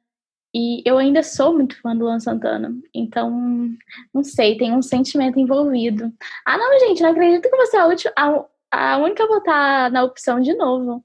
[0.53, 2.73] E eu ainda sou muito fã do Luan Santana.
[2.93, 3.69] Então,
[4.13, 6.13] não sei, tem um sentimento envolvido.
[6.45, 9.91] Ah, não, gente, não acredito que você é a, última, a, a única a votar
[9.91, 11.03] na opção de novo.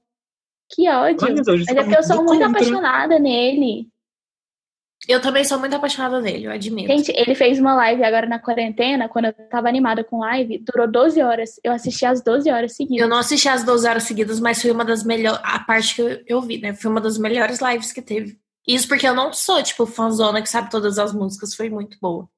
[0.69, 1.17] Que ódio.
[1.45, 3.90] Mas é porque eu sou muito apaixonada nele.
[5.11, 6.87] Eu também sou muito apaixonada nele, eu admito.
[6.87, 10.89] Gente, ele fez uma live agora na quarentena, quando eu tava animada com live, durou
[10.89, 11.59] 12 horas.
[11.63, 13.01] Eu assisti às 12 horas seguidas.
[13.01, 15.39] Eu não assisti as 12 horas seguidas, mas foi uma das melhores.
[15.43, 16.73] A parte que eu, eu vi, né?
[16.73, 18.37] Foi uma das melhores lives que teve.
[18.67, 21.53] Isso porque eu não sou, tipo, fãzona que sabe todas as músicas.
[21.53, 22.29] Foi muito boa.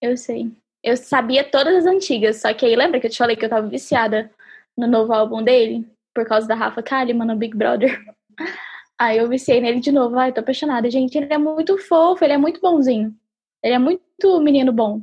[0.00, 0.52] Eu sei.
[0.82, 3.50] Eu sabia todas as antigas, só que aí lembra que eu te falei que eu
[3.50, 4.30] tava viciada
[4.76, 5.84] no novo álbum dele?
[6.14, 8.00] Por causa da Rafa Kalimann no Big Brother.
[8.98, 10.18] Aí eu viciei nele de novo.
[10.18, 10.90] Ai, tô apaixonada.
[10.90, 13.14] Gente, ele é muito fofo, ele é muito bonzinho.
[13.62, 15.02] Ele é muito menino bom.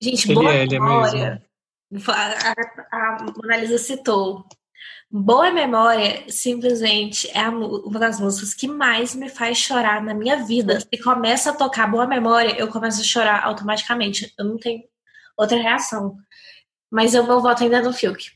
[0.00, 1.42] Gente, Ele boa é, ele é memória.
[1.90, 2.12] mesmo.
[2.12, 2.52] A,
[2.90, 4.44] a Mona Lisa citou.
[5.14, 10.80] Boa Memória, simplesmente, é uma das músicas que mais me faz chorar na minha vida.
[10.80, 14.32] Se começa a tocar Boa Memória, eu começo a chorar automaticamente.
[14.38, 14.82] Eu não tenho
[15.36, 16.16] outra reação.
[16.90, 18.32] Mas eu meu voto ainda é no Fiuk.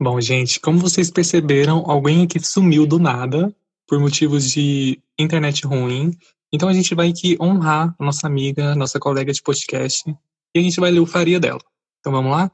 [0.00, 3.54] Bom, gente, como vocês perceberam, alguém aqui sumiu do nada
[3.86, 6.10] por motivos de internet ruim.
[6.52, 10.08] Então a gente vai aqui honrar a nossa amiga, nossa colega de podcast,
[10.54, 11.60] e a gente vai ler o faria dela.
[12.00, 12.50] Então vamos lá?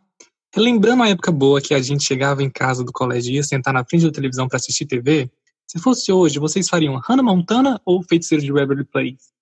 [0.56, 3.72] Lembrando a época boa que a gente chegava em casa do colégio e ia sentar
[3.72, 5.30] na frente da televisão para assistir TV,
[5.70, 9.32] se fosse hoje, vocês fariam Hannah Montana ou Feiticeiro de Waverly Place?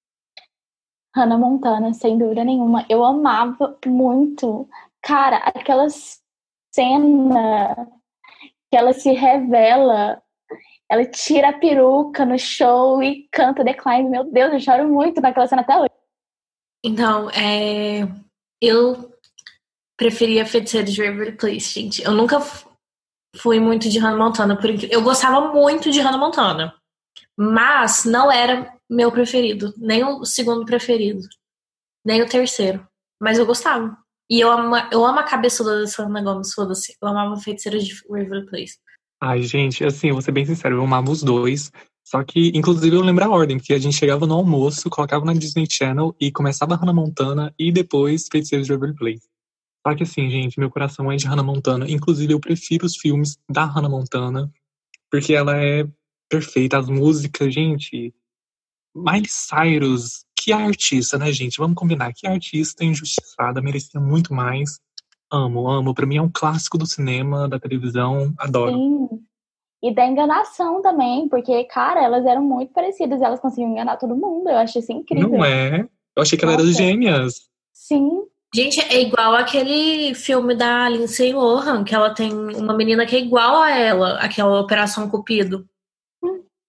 [1.16, 2.85] Hannah Montana, sem dúvida nenhuma.
[2.87, 4.68] Eu amava muito.
[5.01, 5.87] Cara, aquela
[6.75, 7.89] cena
[8.71, 10.23] que ela se revela,
[10.91, 14.09] ela tira a peruca no show e canta Decline.
[14.09, 15.91] Meu Deus, eu choro muito naquela cena até hoje.
[16.85, 18.09] Então, é...
[18.61, 19.12] eu
[19.97, 22.03] preferia Feiticeiro de Waverly Place, gente.
[22.03, 22.39] Eu nunca
[23.37, 26.75] fui muito de Hannah Montana, porque eu gostava muito de Hannah Montana,
[27.37, 31.29] mas não era meu preferido, nem o segundo preferido,
[32.05, 32.87] nem o terceiro,
[33.21, 33.99] mas eu gostava.
[34.31, 36.95] E eu amo, eu amo a cabeçuda da Selena Gomez, foda-se.
[37.01, 38.79] Eu amava Feiticeira de Waverly Place.
[39.20, 41.72] Ai, gente, assim, vou ser bem sincero, eu amava os dois.
[42.05, 45.35] Só que, inclusive, eu lembro a ordem, porque a gente chegava no almoço, colocava na
[45.35, 49.29] Disney Channel e começava Hannah Montana e depois Feiticeiro de Waverly Place.
[49.87, 51.91] Só que assim, gente, meu coração é de Hannah Montana.
[51.91, 54.51] Inclusive, eu prefiro os filmes da Hannah Montana,
[55.11, 55.87] porque ela é
[56.29, 56.79] perfeita.
[56.79, 58.14] As músicas, gente.
[58.95, 61.59] Miley Cyrus, que artista, né, gente?
[61.59, 62.13] Vamos combinar.
[62.15, 64.81] Que artista injustiçada, merecia muito mais.
[65.31, 65.93] Amo, amo.
[65.93, 68.33] Pra mim é um clássico do cinema, da televisão.
[68.39, 68.73] Adoro.
[68.73, 69.09] Sim.
[69.83, 73.21] E da enganação também, porque, cara, elas eram muito parecidas.
[73.21, 74.49] Elas conseguiam enganar todo mundo.
[74.49, 75.29] Eu achei isso incrível.
[75.29, 75.87] Não é?
[76.17, 77.43] Eu achei que ela era gêmeas.
[77.75, 78.23] Sim.
[78.55, 83.21] Gente, é igual aquele filme da Lindsay Lohan, que ela tem uma menina que é
[83.21, 85.69] igual a ela, aquela Operação Cupido.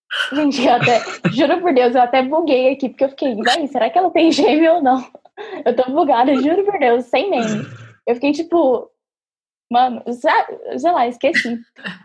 [0.34, 1.02] Gente, eu até,
[1.32, 4.32] juro por Deus, eu até buguei aqui, porque eu fiquei, vai, será que ela tem
[4.32, 5.04] gêmeo ou não?
[5.64, 7.66] Eu tô bugada, juro por Deus, sem meme.
[8.06, 8.92] Eu fiquei tipo,
[9.72, 11.58] mano, sei lá, esqueci.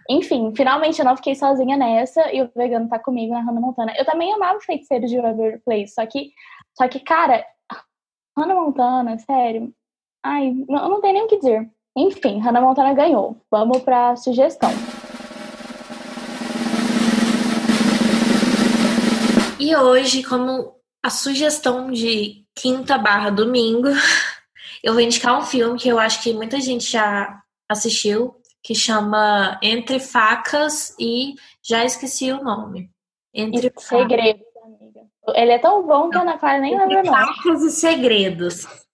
[0.09, 3.93] Enfim, finalmente eu não fiquei sozinha nessa e o vegano tá comigo na Hannah Montana.
[3.99, 6.31] Eu também amava Feiticeiro de Waverly Place, só que,
[6.75, 7.45] só que, cara,
[8.39, 9.75] Hannah Montana, sério.
[10.23, 11.69] Ai, não, não tem nem o que dizer.
[11.97, 13.37] Enfim, Hannah Montana ganhou.
[13.51, 14.71] Vamos pra sugestão.
[19.65, 23.89] E hoje, como a sugestão de quinta barra domingo,
[24.85, 29.59] eu vou indicar um filme que eu acho que muita gente já assistiu, que chama
[29.63, 32.91] Entre Facas e já esqueci o nome.
[33.33, 34.45] Entre Segredo.
[35.35, 37.27] Ele é tão bom que a Ana Clara nem lembra mais.
[37.27, 38.67] Facas e Segredos.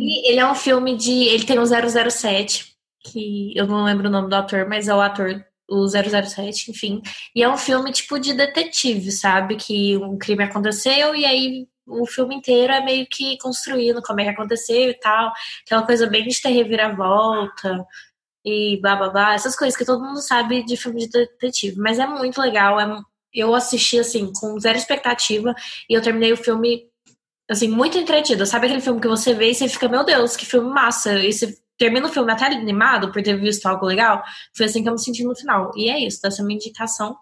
[0.00, 1.12] E ele é um filme de.
[1.24, 5.02] Ele tem o 007, que eu não lembro o nome do ator, mas é o
[5.02, 7.02] ator, o 007, enfim.
[7.34, 9.56] E é um filme tipo de detetive, sabe?
[9.56, 14.24] Que um crime aconteceu e aí o filme inteiro é meio que construindo como é
[14.24, 15.32] que aconteceu e tal.
[15.64, 17.86] Aquela coisa bem de ter reviravolta
[18.44, 19.34] e blá.
[19.34, 21.76] Essas coisas que todo mundo sabe de filme de detetive.
[21.78, 23.00] Mas é muito legal, é
[23.32, 25.54] eu assisti, assim, com zero expectativa
[25.88, 26.86] e eu terminei o filme,
[27.48, 28.46] assim, muito entretida.
[28.46, 31.14] Sabe aquele filme que você vê e você fica, meu Deus, que filme massa.
[31.14, 34.22] E você termina o filme até animado por ter visto algo legal.
[34.56, 35.70] Foi assim que eu me senti no final.
[35.76, 37.16] E é isso, essa é a minha indicação.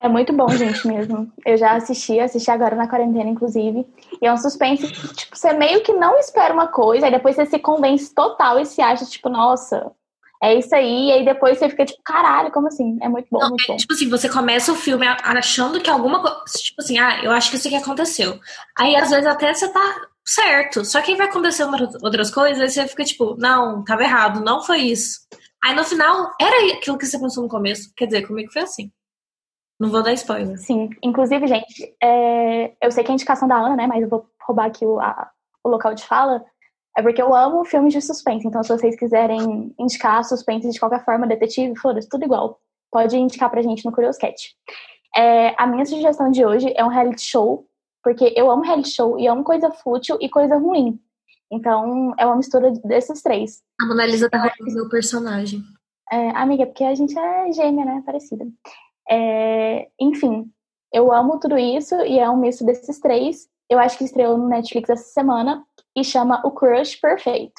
[0.00, 1.32] É muito bom, gente, mesmo.
[1.46, 3.86] Eu já assisti, assisti agora na quarentena, inclusive.
[4.20, 7.46] E é um suspense, tipo, você meio que não espera uma coisa, aí depois você
[7.46, 9.90] se convence total e se acha, tipo, nossa,
[10.42, 12.98] é isso aí, e aí depois você fica tipo, caralho, como assim?
[13.00, 13.76] É muito bom, Não, muito é, bom.
[13.78, 16.36] Tipo assim, você começa o filme achando que alguma coisa.
[16.58, 18.38] Tipo assim, ah, eu acho que isso aqui aconteceu.
[18.78, 20.84] Aí às vezes até você tá certo.
[20.84, 21.64] Só que aí vai acontecer
[22.02, 25.20] outras coisas, aí você fica tipo, não, tava errado, não foi isso.
[25.64, 27.92] Aí no final, era aquilo que você pensou no começo.
[27.96, 28.92] Quer dizer, comigo foi assim.
[29.80, 30.58] Não vou dar spoiler.
[30.58, 32.74] Sim, inclusive, gente, é...
[32.80, 33.86] eu sei que é indicação da Ana, né?
[33.86, 35.30] Mas eu vou roubar aqui o, a,
[35.64, 36.44] o local de fala.
[36.96, 38.46] É porque eu amo filmes de suspense.
[38.46, 42.60] Então, se vocês quiserem indicar suspense de qualquer forma, detetive, foda-se, tudo igual.
[42.90, 44.54] Pode indicar pra gente no Curious Cat.
[45.16, 47.66] É, a minha sugestão de hoje é um reality show,
[48.04, 51.00] porque eu amo reality show e amo coisa fútil e coisa ruim.
[51.50, 53.62] Então, é uma mistura desses três.
[53.80, 55.62] A Mona Lisa tá roubando meu personagem.
[56.12, 58.02] É, amiga, porque a gente é gêmea, né?
[58.04, 58.46] Parecida.
[59.08, 60.50] É, enfim,
[60.92, 63.48] eu amo tudo isso e é um misto desses três.
[63.70, 65.64] Eu acho que estreou no Netflix essa semana
[65.96, 67.54] e chama O Crush Perfeito.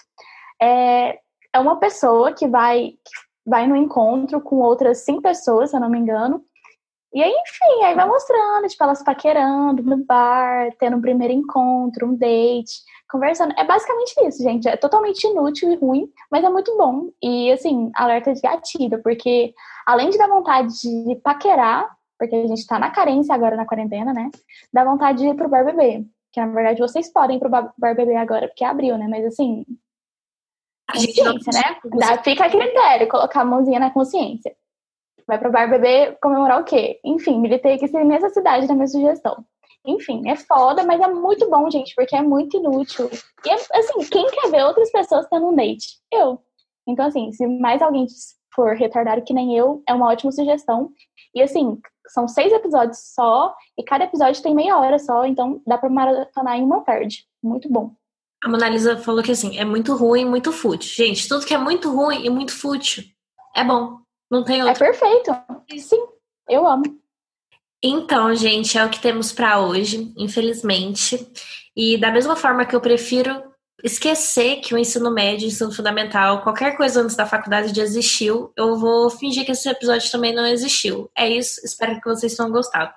[0.62, 1.20] É,
[1.54, 3.12] é uma pessoa que vai, que
[3.46, 6.44] vai no encontro com outras cinco pessoas, se eu não me engano,
[7.16, 12.08] E aí, enfim, aí vai mostrando, tipo, elas paquerando no bar, tendo um primeiro encontro,
[12.08, 13.54] um date, conversando.
[13.58, 14.68] É basicamente isso, gente.
[14.68, 17.10] É totalmente inútil e ruim, mas é muito bom.
[17.24, 19.54] E, assim, alerta de gatilho, porque
[19.88, 21.90] além de dar vontade de paquerar,
[22.20, 24.30] porque a gente tá na carência agora na quarentena, né?
[24.74, 26.06] Dá vontade de ir pro bar beber.
[26.34, 29.08] Que na verdade vocês podem ir pro bar beber agora, porque abriu, né?
[29.08, 29.66] Mas assim.
[30.90, 31.34] A gente não...
[31.34, 31.80] né?
[31.98, 34.54] Dá, fica a critério, colocar a mãozinha na consciência.
[35.28, 37.00] Vai pro bar beber comemorar o quê?
[37.04, 39.44] Enfim, militei aqui nessa cidade na minha sugestão.
[39.86, 43.10] Enfim, é foda, mas é muito bom, gente, porque é muito inútil.
[43.46, 46.00] E, assim, quem quer ver outras pessoas tendo um date?
[46.12, 46.40] Eu.
[46.88, 48.08] Então, assim, se mais alguém
[48.54, 50.92] for retardado que nem eu, é uma ótima sugestão.
[51.34, 55.78] E, assim, são seis episódios só, e cada episódio tem meia hora só, então dá
[55.78, 57.26] pra maratonar em uma tarde.
[57.44, 57.92] Muito bom.
[58.44, 61.06] A Monalisa falou que, assim, é muito ruim muito fútil.
[61.06, 63.04] Gente, tudo que é muito ruim e muito fútil
[63.56, 64.05] é bom.
[64.30, 64.84] Não tem outro.
[64.84, 65.32] É perfeito.
[65.78, 66.04] Sim,
[66.50, 66.84] eu amo.
[67.84, 71.28] Então, gente, é o que temos para hoje, infelizmente.
[71.76, 73.44] E da mesma forma que eu prefiro
[73.84, 78.52] esquecer que o ensino médio, o ensino fundamental, qualquer coisa antes da faculdade já existiu,
[78.58, 81.12] eu vou fingir que esse episódio também não existiu.
[81.16, 82.92] É isso, espero que vocês tenham gostado.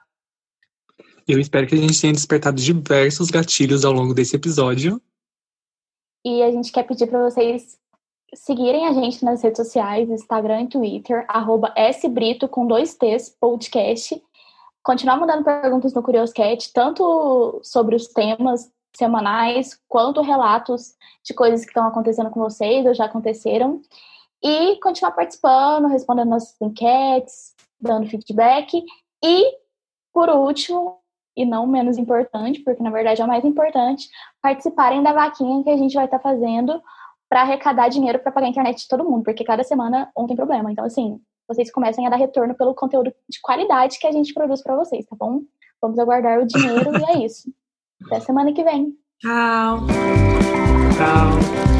[1.26, 4.98] Eu espero que a gente tenha despertado diversos gatilhos ao longo desse episódio.
[6.24, 7.78] E a gente quer pedir para vocês
[8.34, 14.22] seguirem a gente nas redes sociais, Instagram e Twitter, arroba sbrito com dois T's, podcast.
[14.82, 21.70] Continuar mandando perguntas no Curioscat, tanto sobre os temas semanais, quanto relatos de coisas que
[21.70, 23.80] estão acontecendo com vocês ou já aconteceram.
[24.42, 28.82] E continuar participando, respondendo nossas enquetes, dando feedback.
[29.24, 29.56] E,
[30.12, 30.98] por último,
[31.36, 34.08] e não menos importante, porque na verdade é o mais importante,
[34.42, 36.82] participarem da vaquinha que a gente vai estar fazendo
[37.28, 40.36] para arrecadar dinheiro para pagar a internet de todo mundo, porque cada semana um tem
[40.36, 40.72] problema.
[40.72, 44.62] Então, assim, vocês comecem a dar retorno pelo conteúdo de qualidade que a gente produz
[44.62, 45.42] para vocês, tá bom?
[45.80, 47.52] Vamos aguardar o dinheiro e é isso.
[48.06, 48.94] Até semana que vem.
[49.20, 49.86] Tchau.
[50.96, 51.77] Tchau.